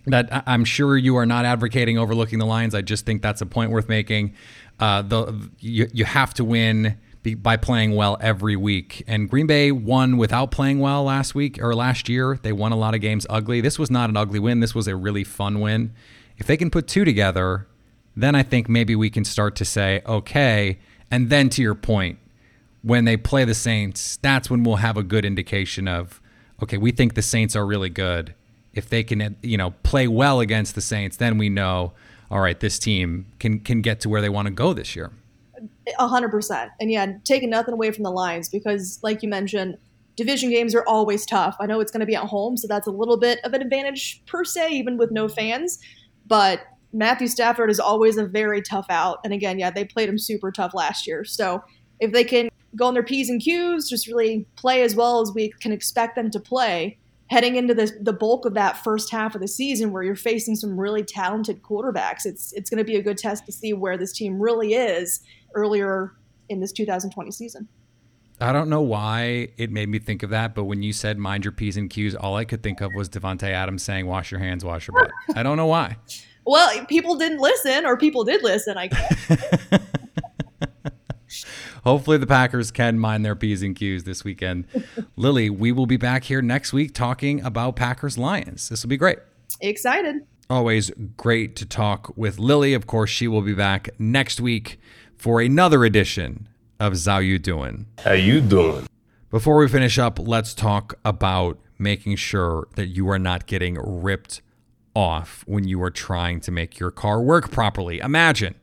that 0.05 0.43
I'm 0.45 0.65
sure 0.65 0.95
you 0.95 1.17
are 1.17 1.25
not 1.25 1.45
advocating 1.45 1.97
overlooking 1.97 2.37
the 2.37 2.45
Lions. 2.45 2.75
I 2.75 2.81
just 2.81 3.03
think 3.03 3.23
that's 3.23 3.41
a 3.41 3.47
point 3.47 3.71
worth 3.71 3.89
making. 3.89 4.35
Uh, 4.79 5.01
the 5.01 5.49
you, 5.59 5.87
you 5.91 6.05
have 6.05 6.35
to 6.35 6.43
win 6.43 6.97
by 7.37 7.57
playing 7.57 7.95
well 7.95 8.17
every 8.21 8.55
week. 8.55 9.03
And 9.07 9.27
Green 9.27 9.47
Bay 9.47 9.71
won 9.71 10.17
without 10.17 10.51
playing 10.51 10.79
well 10.79 11.03
last 11.03 11.33
week 11.33 11.61
or 11.61 11.73
last 11.73 12.07
year. 12.07 12.39
They 12.41 12.51
won 12.51 12.71
a 12.71 12.77
lot 12.77 12.93
of 12.93 13.01
games 13.01 13.25
ugly. 13.29 13.61
This 13.61 13.79
was 13.79 13.89
not 13.89 14.09
an 14.11 14.17
ugly 14.17 14.39
win. 14.39 14.59
This 14.59 14.75
was 14.75 14.87
a 14.87 14.95
really 14.95 15.23
fun 15.23 15.59
win. 15.59 15.93
If 16.37 16.45
they 16.45 16.57
can 16.57 16.69
put 16.69 16.87
two 16.87 17.03
together, 17.03 17.67
then 18.15 18.35
I 18.35 18.43
think 18.43 18.69
maybe 18.69 18.95
we 18.95 19.09
can 19.09 19.25
start 19.25 19.55
to 19.57 19.65
say, 19.65 20.01
okay. 20.05 20.79
And 21.09 21.29
then 21.31 21.49
to 21.49 21.61
your 21.63 21.75
point, 21.75 22.19
when 22.83 23.05
they 23.05 23.17
play 23.17 23.45
the 23.45 23.53
Saints, 23.53 24.17
that's 24.21 24.49
when 24.49 24.63
we'll 24.63 24.77
have 24.77 24.97
a 24.97 25.03
good 25.03 25.25
indication 25.25 25.87
of, 25.87 26.21
okay, 26.63 26.77
we 26.77 26.91
think 26.91 27.13
the 27.13 27.21
Saints 27.21 27.55
are 27.55 27.65
really 27.65 27.89
good. 27.89 28.33
If 28.73 28.89
they 28.89 29.03
can, 29.03 29.35
you 29.41 29.57
know, 29.57 29.71
play 29.83 30.07
well 30.07 30.39
against 30.39 30.75
the 30.75 30.81
Saints, 30.81 31.17
then 31.17 31.37
we 31.37 31.49
know, 31.49 31.93
all 32.29 32.39
right, 32.39 32.59
this 32.59 32.79
team 32.79 33.25
can 33.39 33.59
can 33.59 33.81
get 33.81 33.99
to 34.01 34.09
where 34.09 34.21
they 34.21 34.29
want 34.29 34.47
to 34.47 34.53
go 34.53 34.73
this 34.73 34.95
year. 34.95 35.11
A 35.99 36.07
hundred 36.07 36.29
percent. 36.29 36.71
And 36.79 36.89
yeah, 36.89 37.13
taking 37.25 37.49
nothing 37.49 37.73
away 37.73 37.91
from 37.91 38.03
the 38.03 38.11
Lions 38.11 38.47
because, 38.47 38.99
like 39.03 39.21
you 39.21 39.29
mentioned, 39.29 39.77
division 40.15 40.49
games 40.49 40.73
are 40.73 40.85
always 40.87 41.25
tough. 41.25 41.57
I 41.59 41.65
know 41.65 41.81
it's 41.81 41.91
going 41.91 41.99
to 41.99 42.05
be 42.05 42.15
at 42.15 42.23
home, 42.23 42.55
so 42.55 42.67
that's 42.67 42.87
a 42.87 42.91
little 42.91 43.17
bit 43.17 43.39
of 43.43 43.53
an 43.53 43.61
advantage 43.61 44.23
per 44.25 44.45
se, 44.45 44.69
even 44.71 44.97
with 44.97 45.11
no 45.11 45.27
fans. 45.27 45.79
But 46.25 46.61
Matthew 46.93 47.27
Stafford 47.27 47.69
is 47.69 47.79
always 47.79 48.17
a 48.17 48.25
very 48.25 48.61
tough 48.61 48.85
out. 48.89 49.19
And 49.23 49.33
again, 49.33 49.59
yeah, 49.59 49.71
they 49.71 49.83
played 49.85 50.07
him 50.07 50.17
super 50.17 50.51
tough 50.51 50.73
last 50.73 51.05
year. 51.07 51.25
So 51.25 51.63
if 51.99 52.11
they 52.11 52.23
can 52.23 52.49
go 52.75 52.87
on 52.87 52.93
their 52.93 53.03
P's 53.03 53.29
and 53.29 53.41
Q's, 53.41 53.89
just 53.89 54.07
really 54.07 54.45
play 54.55 54.81
as 54.83 54.95
well 54.95 55.21
as 55.21 55.31
we 55.33 55.49
can 55.59 55.71
expect 55.71 56.15
them 56.15 56.31
to 56.31 56.39
play, 56.39 56.97
heading 57.27 57.55
into 57.55 57.73
the, 57.73 57.91
the 58.01 58.13
bulk 58.13 58.45
of 58.45 58.53
that 58.53 58.83
first 58.83 59.11
half 59.11 59.35
of 59.35 59.41
the 59.41 59.47
season 59.47 59.91
where 59.91 60.03
you're 60.03 60.15
facing 60.15 60.55
some 60.55 60.79
really 60.79 61.03
talented 61.03 61.61
quarterbacks, 61.63 62.25
it's 62.25 62.51
it's 62.53 62.69
going 62.69 62.77
to 62.77 62.83
be 62.83 62.95
a 62.97 63.01
good 63.01 63.17
test 63.17 63.45
to 63.45 63.51
see 63.51 63.73
where 63.73 63.97
this 63.97 64.11
team 64.11 64.39
really 64.39 64.73
is 64.73 65.21
earlier 65.55 66.13
in 66.49 66.59
this 66.59 66.71
2020 66.71 67.31
season. 67.31 67.67
I 68.41 68.51
don't 68.51 68.69
know 68.69 68.81
why 68.81 69.49
it 69.57 69.71
made 69.71 69.87
me 69.87 69.99
think 69.99 70.23
of 70.23 70.31
that, 70.31 70.55
but 70.55 70.63
when 70.63 70.81
you 70.81 70.93
said 70.93 71.19
mind 71.19 71.45
your 71.45 71.51
P's 71.51 71.77
and 71.77 71.89
Q's, 71.89 72.15
all 72.15 72.35
I 72.35 72.43
could 72.43 72.63
think 72.63 72.81
of 72.81 72.91
was 72.95 73.07
Davante 73.07 73.43
Adams 73.43 73.83
saying, 73.83 74.07
wash 74.07 74.31
your 74.31 74.39
hands, 74.39 74.65
wash 74.65 74.87
your 74.87 74.95
butt. 74.99 75.11
I 75.37 75.43
don't 75.43 75.57
know 75.57 75.67
why. 75.67 75.97
Well, 76.43 76.85
people 76.87 77.15
didn't 77.15 77.37
listen, 77.37 77.85
or 77.85 77.97
people 77.97 78.23
did 78.23 78.41
listen, 78.41 78.77
I 78.77 78.87
guess. 78.87 79.29
Hopefully, 81.83 82.17
the 82.17 82.27
Packers 82.27 82.71
can 82.71 82.99
mind 82.99 83.25
their 83.25 83.35
P's 83.35 83.63
and 83.63 83.75
Q's 83.75 84.03
this 84.03 84.23
weekend. 84.23 84.65
Lily, 85.15 85.49
we 85.49 85.71
will 85.71 85.87
be 85.87 85.97
back 85.97 86.25
here 86.25 86.41
next 86.41 86.73
week 86.73 86.93
talking 86.93 87.43
about 87.43 87.75
Packers 87.75 88.17
Lions. 88.17 88.69
This 88.69 88.83
will 88.83 88.89
be 88.89 88.97
great. 88.97 89.19
Excited. 89.59 90.25
Always 90.49 90.91
great 91.17 91.55
to 91.55 91.65
talk 91.65 92.15
with 92.15 92.37
Lily. 92.37 92.73
Of 92.73 92.85
course, 92.85 93.09
she 93.09 93.27
will 93.27 93.41
be 93.41 93.53
back 93.53 93.89
next 93.97 94.39
week 94.39 94.79
for 95.15 95.41
another 95.41 95.85
edition 95.85 96.47
of 96.79 96.93
Zhao 96.93 97.25
You 97.25 97.39
Doing. 97.39 97.87
How 98.03 98.13
you 98.13 98.41
doing? 98.41 98.87
Before 99.29 99.57
we 99.57 99.67
finish 99.67 99.97
up, 99.97 100.19
let's 100.19 100.53
talk 100.53 100.95
about 101.05 101.57
making 101.79 102.17
sure 102.17 102.67
that 102.75 102.87
you 102.87 103.09
are 103.09 103.19
not 103.19 103.45
getting 103.47 103.77
ripped 103.79 104.41
off 104.93 105.43
when 105.47 105.67
you 105.67 105.81
are 105.81 105.89
trying 105.89 106.41
to 106.41 106.51
make 106.51 106.79
your 106.79 106.91
car 106.91 107.21
work 107.21 107.49
properly. 107.49 107.99
Imagine, 107.99 108.55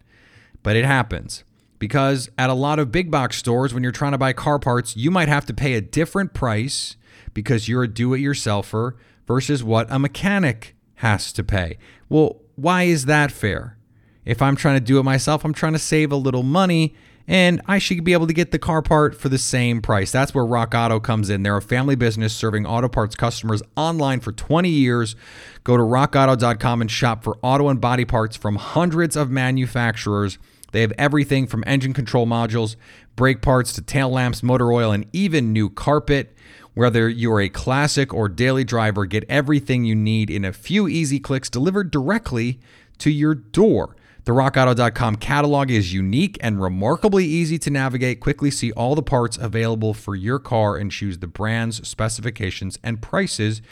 but 0.62 0.76
it 0.76 0.84
happens 0.84 1.42
because 1.78 2.28
at 2.38 2.50
a 2.50 2.54
lot 2.54 2.78
of 2.78 2.92
big 2.92 3.10
box 3.10 3.36
stores, 3.36 3.72
when 3.72 3.82
you're 3.82 3.92
trying 3.92 4.12
to 4.12 4.18
buy 4.18 4.32
car 4.32 4.58
parts, 4.58 4.96
you 4.96 5.10
might 5.10 5.28
have 5.28 5.46
to 5.46 5.54
pay 5.54 5.74
a 5.74 5.80
different 5.80 6.34
price 6.34 6.96
because 7.34 7.68
you're 7.68 7.84
a 7.84 7.88
do 7.88 8.14
it 8.14 8.18
yourselfer 8.18 8.94
versus 9.26 9.62
what 9.62 9.86
a 9.90 9.98
mechanic 9.98 10.74
has 10.96 11.32
to 11.32 11.44
pay. 11.44 11.78
Well, 12.08 12.40
why 12.56 12.84
is 12.84 13.04
that 13.04 13.30
fair? 13.30 13.78
If 14.24 14.42
I'm 14.42 14.56
trying 14.56 14.76
to 14.76 14.84
do 14.84 14.98
it 14.98 15.04
myself, 15.04 15.44
I'm 15.44 15.54
trying 15.54 15.74
to 15.74 15.78
save 15.78 16.12
a 16.12 16.16
little 16.16 16.42
money 16.42 16.94
and 17.28 17.60
I 17.66 17.78
should 17.78 18.02
be 18.04 18.14
able 18.14 18.26
to 18.26 18.32
get 18.32 18.52
the 18.52 18.58
car 18.58 18.80
part 18.80 19.14
for 19.14 19.28
the 19.28 19.36
same 19.36 19.82
price. 19.82 20.10
That's 20.10 20.34
where 20.34 20.46
Rock 20.46 20.74
Auto 20.74 20.98
comes 20.98 21.28
in. 21.28 21.42
They're 21.42 21.58
a 21.58 21.62
family 21.62 21.94
business 21.94 22.34
serving 22.34 22.64
auto 22.64 22.88
parts 22.88 23.14
customers 23.14 23.62
online 23.76 24.20
for 24.20 24.32
20 24.32 24.70
years. 24.70 25.14
Go 25.62 25.76
to 25.76 25.82
rockauto.com 25.82 26.80
and 26.80 26.90
shop 26.90 27.22
for 27.22 27.36
auto 27.42 27.68
and 27.68 27.82
body 27.82 28.06
parts 28.06 28.34
from 28.34 28.56
hundreds 28.56 29.14
of 29.14 29.30
manufacturers. 29.30 30.38
They 30.72 30.82
have 30.82 30.92
everything 30.98 31.46
from 31.46 31.64
engine 31.66 31.94
control 31.94 32.26
modules, 32.26 32.76
brake 33.16 33.42
parts 33.42 33.72
to 33.74 33.82
tail 33.82 34.10
lamps, 34.10 34.42
motor 34.42 34.72
oil, 34.72 34.92
and 34.92 35.06
even 35.12 35.52
new 35.52 35.70
carpet. 35.70 36.34
Whether 36.74 37.08
you're 37.08 37.40
a 37.40 37.48
classic 37.48 38.14
or 38.14 38.28
daily 38.28 38.64
driver, 38.64 39.04
get 39.04 39.24
everything 39.28 39.84
you 39.84 39.96
need 39.96 40.30
in 40.30 40.44
a 40.44 40.52
few 40.52 40.86
easy 40.86 41.18
clicks 41.18 41.50
delivered 41.50 41.90
directly 41.90 42.60
to 42.98 43.10
your 43.10 43.34
door. 43.34 43.96
The 44.24 44.34
rockauto.com 44.34 45.16
catalog 45.16 45.70
is 45.70 45.94
unique 45.94 46.36
and 46.42 46.60
remarkably 46.60 47.24
easy 47.24 47.58
to 47.60 47.70
navigate. 47.70 48.20
Quickly 48.20 48.50
see 48.50 48.70
all 48.72 48.94
the 48.94 49.02
parts 49.02 49.38
available 49.38 49.94
for 49.94 50.14
your 50.14 50.38
car 50.38 50.76
and 50.76 50.92
choose 50.92 51.18
the 51.18 51.26
brands, 51.26 51.88
specifications, 51.88 52.78
and 52.84 53.00
prices 53.00 53.62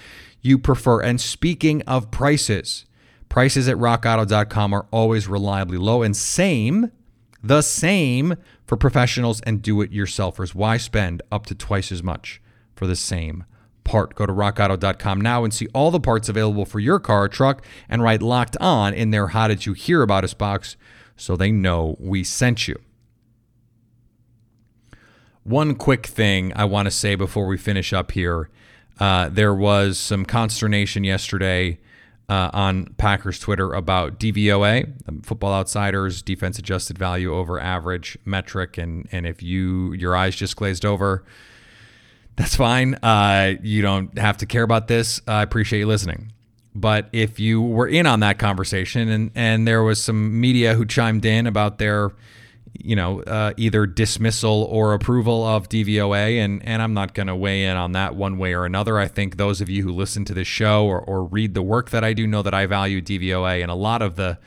you 0.41 0.59
prefer. 0.59 1.03
And 1.03 1.21
speaking 1.21 1.83
of 1.83 2.11
prices, 2.11 2.87
Prices 3.29 3.69
at 3.69 3.77
rockauto.com 3.77 4.73
are 4.73 4.87
always 4.91 5.29
reliably 5.29 5.79
low 5.79 6.03
and 6.03 6.17
same, 6.17 6.91
the 7.43 7.63
same 7.63 8.37
for 8.67 8.77
professionals 8.77 9.41
and 9.43 9.63
do 9.63 9.81
it 9.81 9.93
yourselfers. 9.93 10.55
Why 10.55 10.77
spend 10.77 11.23
up 11.31 11.47
to 11.47 11.55
twice 11.55 11.93
as 11.93 12.03
much 12.03 12.41
for 12.75 12.87
the 12.87 12.97
same 12.97 13.45
part? 13.85 14.15
Go 14.15 14.27
to 14.27 14.33
rockauto.com 14.33 15.21
now 15.21 15.45
and 15.45 15.53
see 15.53 15.69
all 15.75 15.91
the 15.91 16.01
parts 16.01 16.29
available 16.29 16.65
for 16.65 16.81
your 16.81 16.99
car 16.99 17.25
or 17.25 17.29
truck 17.29 17.65
and 17.89 18.03
write 18.03 18.23
locked 18.23 18.57
on 18.59 18.95
in 18.95 19.11
their 19.11 19.29
How 19.29 19.49
Did 19.49 19.67
You 19.67 19.75
Hear 19.75 20.03
About 20.03 20.25
Us 20.25 20.35
box 20.35 20.77
so 21.17 21.37
they 21.37 21.51
know 21.51 21.97
we 21.99 22.25
sent 22.25 22.69
you. 22.69 22.81
One 25.43 25.77
quick 25.77 26.07
thing 26.07 26.53
I 26.57 26.65
want 26.65 26.87
to 26.87 26.91
say 26.91 27.15
before 27.15 27.47
we 27.47 27.57
finish 27.57 27.93
up 27.93 28.11
here. 28.13 28.51
Uh, 28.99 29.29
there 29.29 29.55
was 29.55 29.99
some 29.99 30.25
consternation 30.25 31.05
yesterday 31.05 31.79
uh, 32.29 32.51
on 32.53 32.87
Packers 32.97 33.39
Twitter 33.39 33.73
about 33.73 34.19
DVOA, 34.19 35.25
Football 35.25 35.53
Outsiders 35.53 36.23
defense 36.23 36.59
adjusted 36.59 36.99
value 36.99 37.35
over 37.35 37.61
average 37.61 38.19
metric, 38.25 38.79
and 38.79 39.09
and 39.13 39.27
if 39.27 39.43
you 39.43 39.93
your 39.93 40.17
eyes 40.17 40.35
just 40.35 40.57
glazed 40.57 40.85
over, 40.85 41.25
that's 42.37 42.57
fine. 42.57 42.95
Uh, 43.03 43.55
you 43.63 43.83
don't 43.83 44.19
have 44.19 44.39
to 44.39 44.47
care 44.47 44.63
about 44.63 44.89
this. 44.89 45.21
I 45.27 45.43
appreciate 45.43 45.81
you 45.81 45.87
listening. 45.87 46.33
But 46.75 47.09
if 47.13 47.41
you 47.41 47.63
were 47.63 47.89
in 47.89 48.07
on 48.07 48.21
that 48.21 48.39
conversation 48.39 49.09
and 49.09 49.31
and 49.35 49.67
there 49.67 49.83
was 49.83 50.03
some 50.03 50.41
media 50.41 50.75
who 50.75 50.85
chimed 50.85 51.25
in 51.25 51.47
about 51.47 51.79
their 51.79 52.11
you 52.83 52.97
know, 52.97 53.23
uh, 53.23 53.53
either 53.57 53.87
dismissal 53.87 54.65
or 54.71 54.95
approval 54.95 55.45
of 55.45 55.69
DVOA. 55.69 56.45
And, 56.45 56.63
and 56.67 56.83
I'm 56.83 56.95
not 56.95 57.15
going 57.15 57.27
to 57.27 57.37
weigh 57.37 57.65
in 57.65 57.77
on 57.77 57.93
that 57.93 58.15
one 58.15 58.39
way 58.39 58.55
or 58.55 58.65
another. 58.65 58.99
I 58.99 59.09
think 59.09 59.37
those 59.37 59.61
of 59.61 59.69
you 59.69 59.83
who 59.83 59.93
listen 59.93 60.25
to 60.27 60.35
this 60.35 60.49
show 60.49 60.87
or, 60.87 61.01
or 61.01 61.25
read 61.25 61.55
the 61.55 61.63
work 61.63 61.91
that 61.91 62.05
I 62.05 62.13
do 62.13 62.27
know 62.27 62.43
that 62.43 62.55
I 62.55 62.67
value 62.67 63.01
DVOA 63.01 63.63
and 63.63 63.71
a 63.71 63.75
lot 63.75 64.03
of 64.03 64.17
the, 64.17 64.39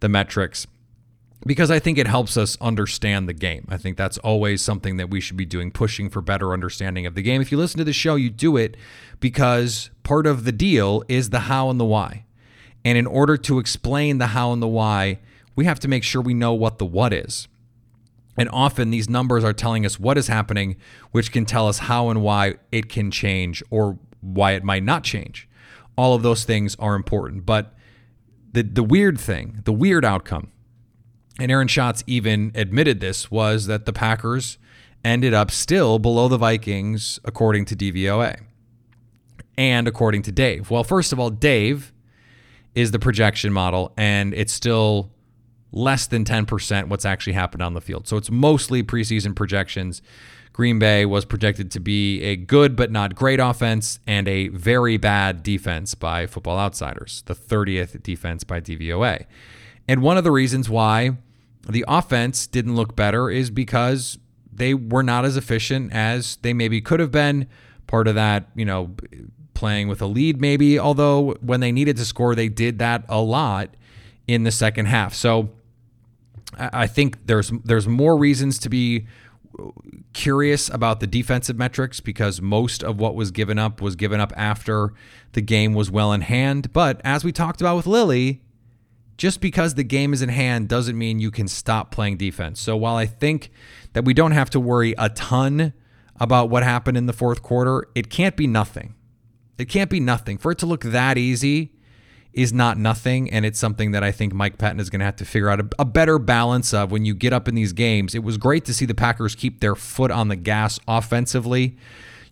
the 0.00 0.08
metrics 0.08 0.66
because 1.46 1.70
I 1.70 1.78
think 1.78 1.98
it 1.98 2.06
helps 2.06 2.36
us 2.36 2.56
understand 2.60 3.28
the 3.28 3.32
game. 3.32 3.66
I 3.70 3.78
think 3.78 3.96
that's 3.96 4.18
always 4.18 4.60
something 4.60 4.98
that 4.98 5.08
we 5.08 5.20
should 5.20 5.36
be 5.36 5.46
doing, 5.46 5.70
pushing 5.70 6.10
for 6.10 6.20
better 6.20 6.52
understanding 6.52 7.06
of 7.06 7.14
the 7.14 7.22
game. 7.22 7.40
If 7.40 7.50
you 7.50 7.58
listen 7.58 7.78
to 7.78 7.84
the 7.84 7.92
show, 7.92 8.14
you 8.14 8.30
do 8.30 8.56
it 8.56 8.76
because 9.20 9.90
part 10.02 10.26
of 10.26 10.44
the 10.44 10.52
deal 10.52 11.02
is 11.08 11.30
the 11.30 11.40
how 11.40 11.70
and 11.70 11.80
the 11.80 11.84
why. 11.84 12.24
And 12.84 12.98
in 12.98 13.06
order 13.06 13.36
to 13.38 13.58
explain 13.58 14.18
the 14.18 14.28
how 14.28 14.52
and 14.52 14.62
the 14.62 14.68
why, 14.68 15.18
we 15.56 15.64
have 15.64 15.80
to 15.80 15.88
make 15.88 16.04
sure 16.04 16.22
we 16.22 16.34
know 16.34 16.52
what 16.52 16.78
the 16.78 16.86
what 16.86 17.12
is. 17.12 17.48
And 18.36 18.48
often 18.52 18.90
these 18.90 19.08
numbers 19.08 19.44
are 19.44 19.52
telling 19.52 19.84
us 19.84 19.98
what 19.98 20.16
is 20.16 20.28
happening, 20.28 20.76
which 21.10 21.32
can 21.32 21.44
tell 21.44 21.68
us 21.68 21.78
how 21.78 22.10
and 22.10 22.22
why 22.22 22.54
it 22.72 22.88
can 22.88 23.10
change 23.10 23.62
or 23.70 23.98
why 24.20 24.52
it 24.52 24.64
might 24.64 24.82
not 24.82 25.04
change. 25.04 25.48
All 25.96 26.14
of 26.14 26.22
those 26.22 26.44
things 26.44 26.76
are 26.78 26.94
important. 26.94 27.44
But 27.44 27.74
the, 28.52 28.62
the 28.62 28.82
weird 28.82 29.18
thing, 29.18 29.60
the 29.64 29.72
weird 29.72 30.04
outcome, 30.04 30.50
and 31.38 31.50
Aaron 31.50 31.68
Schatz 31.68 32.04
even 32.06 32.52
admitted 32.54 33.00
this, 33.00 33.30
was 33.30 33.66
that 33.66 33.84
the 33.86 33.92
Packers 33.92 34.58
ended 35.04 35.34
up 35.34 35.50
still 35.50 35.98
below 35.98 36.28
the 36.28 36.36
Vikings 36.36 37.18
according 37.24 37.64
to 37.66 37.76
DVOA 37.76 38.40
and 39.56 39.88
according 39.88 40.22
to 40.22 40.32
Dave. 40.32 40.70
Well, 40.70 40.84
first 40.84 41.12
of 41.12 41.18
all, 41.18 41.30
Dave 41.30 41.92
is 42.74 42.92
the 42.92 42.98
projection 42.98 43.52
model, 43.52 43.92
and 43.96 44.32
it's 44.34 44.52
still 44.52 45.10
less 45.72 46.06
than 46.06 46.24
10% 46.24 46.88
what's 46.88 47.04
actually 47.04 47.32
happened 47.34 47.62
on 47.62 47.74
the 47.74 47.80
field. 47.80 48.08
So 48.08 48.16
it's 48.16 48.30
mostly 48.30 48.82
preseason 48.82 49.34
projections. 49.34 50.02
Green 50.52 50.78
Bay 50.78 51.06
was 51.06 51.24
projected 51.24 51.70
to 51.70 51.80
be 51.80 52.22
a 52.22 52.36
good 52.36 52.74
but 52.74 52.90
not 52.90 53.14
great 53.14 53.38
offense 53.38 54.00
and 54.06 54.26
a 54.26 54.48
very 54.48 54.96
bad 54.96 55.42
defense 55.42 55.94
by 55.94 56.26
Football 56.26 56.58
Outsiders, 56.58 57.22
the 57.26 57.34
30th 57.34 58.02
defense 58.02 58.42
by 58.42 58.60
DVOA. 58.60 59.26
And 59.86 60.02
one 60.02 60.16
of 60.16 60.24
the 60.24 60.32
reasons 60.32 60.68
why 60.68 61.16
the 61.68 61.84
offense 61.86 62.46
didn't 62.46 62.74
look 62.74 62.96
better 62.96 63.30
is 63.30 63.50
because 63.50 64.18
they 64.52 64.74
were 64.74 65.02
not 65.02 65.24
as 65.24 65.36
efficient 65.36 65.92
as 65.92 66.36
they 66.42 66.52
maybe 66.52 66.80
could 66.80 67.00
have 67.00 67.10
been. 67.10 67.46
Part 67.86 68.08
of 68.08 68.14
that, 68.16 68.48
you 68.54 68.64
know, 68.64 68.94
playing 69.54 69.88
with 69.88 70.02
a 70.02 70.06
lead, 70.06 70.40
maybe, 70.40 70.78
although 70.78 71.34
when 71.40 71.60
they 71.60 71.72
needed 71.72 71.96
to 71.96 72.04
score, 72.04 72.34
they 72.34 72.48
did 72.48 72.78
that 72.78 73.04
a 73.08 73.20
lot 73.20 73.76
in 74.26 74.44
the 74.44 74.50
second 74.50 74.86
half. 74.86 75.14
So 75.14 75.50
I 76.58 76.86
think 76.86 77.26
there's 77.26 77.50
there's 77.64 77.86
more 77.86 78.16
reasons 78.16 78.58
to 78.60 78.68
be 78.68 79.06
curious 80.12 80.68
about 80.68 81.00
the 81.00 81.06
defensive 81.06 81.56
metrics 81.56 82.00
because 82.00 82.40
most 82.40 82.82
of 82.82 82.98
what 82.98 83.14
was 83.14 83.30
given 83.30 83.58
up 83.58 83.80
was 83.80 83.96
given 83.96 84.20
up 84.20 84.32
after 84.36 84.92
the 85.32 85.40
game 85.40 85.74
was 85.74 85.90
well 85.90 86.12
in 86.12 86.22
hand. 86.22 86.72
But 86.72 87.00
as 87.04 87.24
we 87.24 87.32
talked 87.32 87.60
about 87.60 87.76
with 87.76 87.86
Lily, 87.86 88.42
just 89.16 89.40
because 89.40 89.74
the 89.74 89.84
game 89.84 90.12
is 90.12 90.22
in 90.22 90.28
hand 90.28 90.68
doesn't 90.68 90.96
mean 90.96 91.20
you 91.20 91.30
can 91.30 91.46
stop 91.46 91.90
playing 91.90 92.16
defense. 92.16 92.60
So 92.60 92.76
while 92.76 92.96
I 92.96 93.06
think 93.06 93.50
that 93.92 94.04
we 94.04 94.14
don't 94.14 94.32
have 94.32 94.50
to 94.50 94.60
worry 94.60 94.94
a 94.96 95.10
ton 95.10 95.72
about 96.18 96.48
what 96.48 96.62
happened 96.62 96.96
in 96.96 97.06
the 97.06 97.12
fourth 97.12 97.42
quarter, 97.42 97.86
it 97.94 98.08
can't 98.10 98.36
be 98.36 98.46
nothing. 98.46 98.94
It 99.58 99.66
can't 99.66 99.90
be 99.90 100.00
nothing. 100.00 100.38
For 100.38 100.52
it 100.52 100.58
to 100.58 100.66
look 100.66 100.84
that 100.84 101.18
easy 101.18 101.72
is 102.32 102.52
not 102.52 102.78
nothing. 102.78 103.30
And 103.30 103.44
it's 103.44 103.58
something 103.58 103.90
that 103.92 104.02
I 104.02 104.12
think 104.12 104.32
Mike 104.32 104.58
Pettine 104.58 104.80
is 104.80 104.90
going 104.90 105.00
to 105.00 105.04
have 105.04 105.16
to 105.16 105.24
figure 105.24 105.48
out 105.48 105.60
a, 105.60 105.68
a, 105.80 105.84
better 105.84 106.18
balance 106.18 106.72
of 106.72 106.92
when 106.92 107.04
you 107.04 107.14
get 107.14 107.32
up 107.32 107.48
in 107.48 107.54
these 107.54 107.72
games. 107.72 108.14
It 108.14 108.22
was 108.22 108.36
great 108.36 108.64
to 108.66 108.74
see 108.74 108.86
the 108.86 108.94
Packers 108.94 109.34
keep 109.34 109.60
their 109.60 109.74
foot 109.74 110.10
on 110.10 110.28
the 110.28 110.36
gas 110.36 110.78
offensively. 110.86 111.76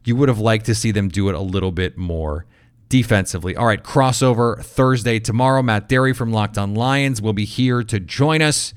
You 0.04 0.16
would 0.16 0.28
have 0.28 0.38
liked 0.38 0.66
to 0.66 0.74
see 0.74 0.92
them 0.92 1.08
do 1.08 1.28
it 1.28 1.34
a 1.34 1.40
little 1.40 1.72
bit 1.72 1.98
more 1.98 2.46
defensively. 2.88 3.56
All 3.56 3.66
right, 3.66 3.82
crossover 3.82 4.62
Thursday 4.64 5.18
tomorrow. 5.18 5.62
Matt 5.62 5.88
Dery 5.88 6.14
from 6.14 6.32
Locked 6.32 6.58
On 6.58 6.74
Lions 6.74 7.20
will 7.20 7.32
be 7.32 7.44
here 7.44 7.82
to 7.82 8.00
join 8.00 8.40
us 8.40 8.72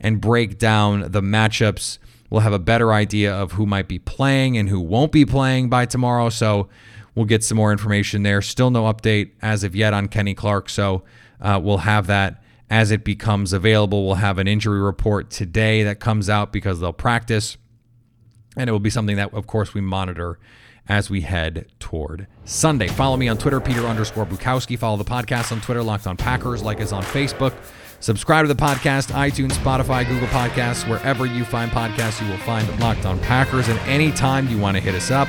and 0.00 0.20
break 0.20 0.58
down 0.58 1.10
the 1.12 1.22
matchups. 1.22 1.98
We'll 2.28 2.40
have 2.40 2.52
a 2.52 2.58
better 2.58 2.92
idea 2.92 3.32
of 3.32 3.52
who 3.52 3.66
might 3.66 3.88
be 3.88 3.98
playing 3.98 4.58
and 4.58 4.68
who 4.68 4.80
won't 4.80 5.12
be 5.12 5.24
playing 5.24 5.70
by 5.70 5.86
tomorrow. 5.86 6.28
So 6.28 6.68
We'll 7.16 7.24
get 7.24 7.42
some 7.42 7.56
more 7.56 7.72
information 7.72 8.22
there. 8.22 8.40
Still 8.42 8.70
no 8.70 8.84
update 8.84 9.32
as 9.42 9.64
of 9.64 9.74
yet 9.74 9.92
on 9.92 10.06
Kenny 10.06 10.34
Clark, 10.34 10.68
so 10.68 11.02
uh, 11.40 11.58
we'll 11.60 11.78
have 11.78 12.06
that 12.06 12.42
as 12.70 12.90
it 12.90 13.04
becomes 13.04 13.52
available. 13.52 14.06
We'll 14.06 14.16
have 14.16 14.38
an 14.38 14.46
injury 14.46 14.80
report 14.80 15.30
today 15.30 15.82
that 15.82 15.98
comes 15.98 16.28
out 16.28 16.52
because 16.52 16.78
they'll 16.78 16.92
practice, 16.92 17.56
and 18.56 18.68
it 18.68 18.72
will 18.72 18.80
be 18.80 18.90
something 18.90 19.16
that, 19.16 19.32
of 19.34 19.46
course, 19.46 19.74
we 19.74 19.80
monitor 19.80 20.38
as 20.88 21.10
we 21.10 21.22
head 21.22 21.66
toward 21.80 22.26
Sunday. 22.44 22.86
Follow 22.86 23.16
me 23.16 23.28
on 23.28 23.38
Twitter, 23.38 23.60
Peter 23.60 23.86
underscore 23.86 24.26
Bukowski. 24.26 24.78
Follow 24.78 24.96
the 24.96 25.04
podcast 25.04 25.50
on 25.52 25.60
Twitter, 25.60 25.82
Locked 25.82 26.06
on 26.06 26.16
Packers. 26.16 26.62
Like 26.62 26.80
us 26.80 26.92
on 26.92 27.02
Facebook. 27.02 27.54
Subscribe 27.98 28.46
to 28.46 28.52
the 28.52 28.62
podcast, 28.62 29.10
iTunes, 29.10 29.52
Spotify, 29.52 30.06
Google 30.06 30.28
Podcasts, 30.28 30.88
wherever 30.88 31.24
you 31.24 31.44
find 31.46 31.70
podcasts, 31.70 32.22
you 32.22 32.30
will 32.30 32.38
find 32.38 32.78
Locked 32.78 33.06
on 33.06 33.18
Packers. 33.20 33.68
And 33.68 33.78
anytime 33.80 34.48
you 34.48 34.58
want 34.58 34.76
to 34.76 34.82
hit 34.82 34.94
us 34.94 35.10
up, 35.10 35.28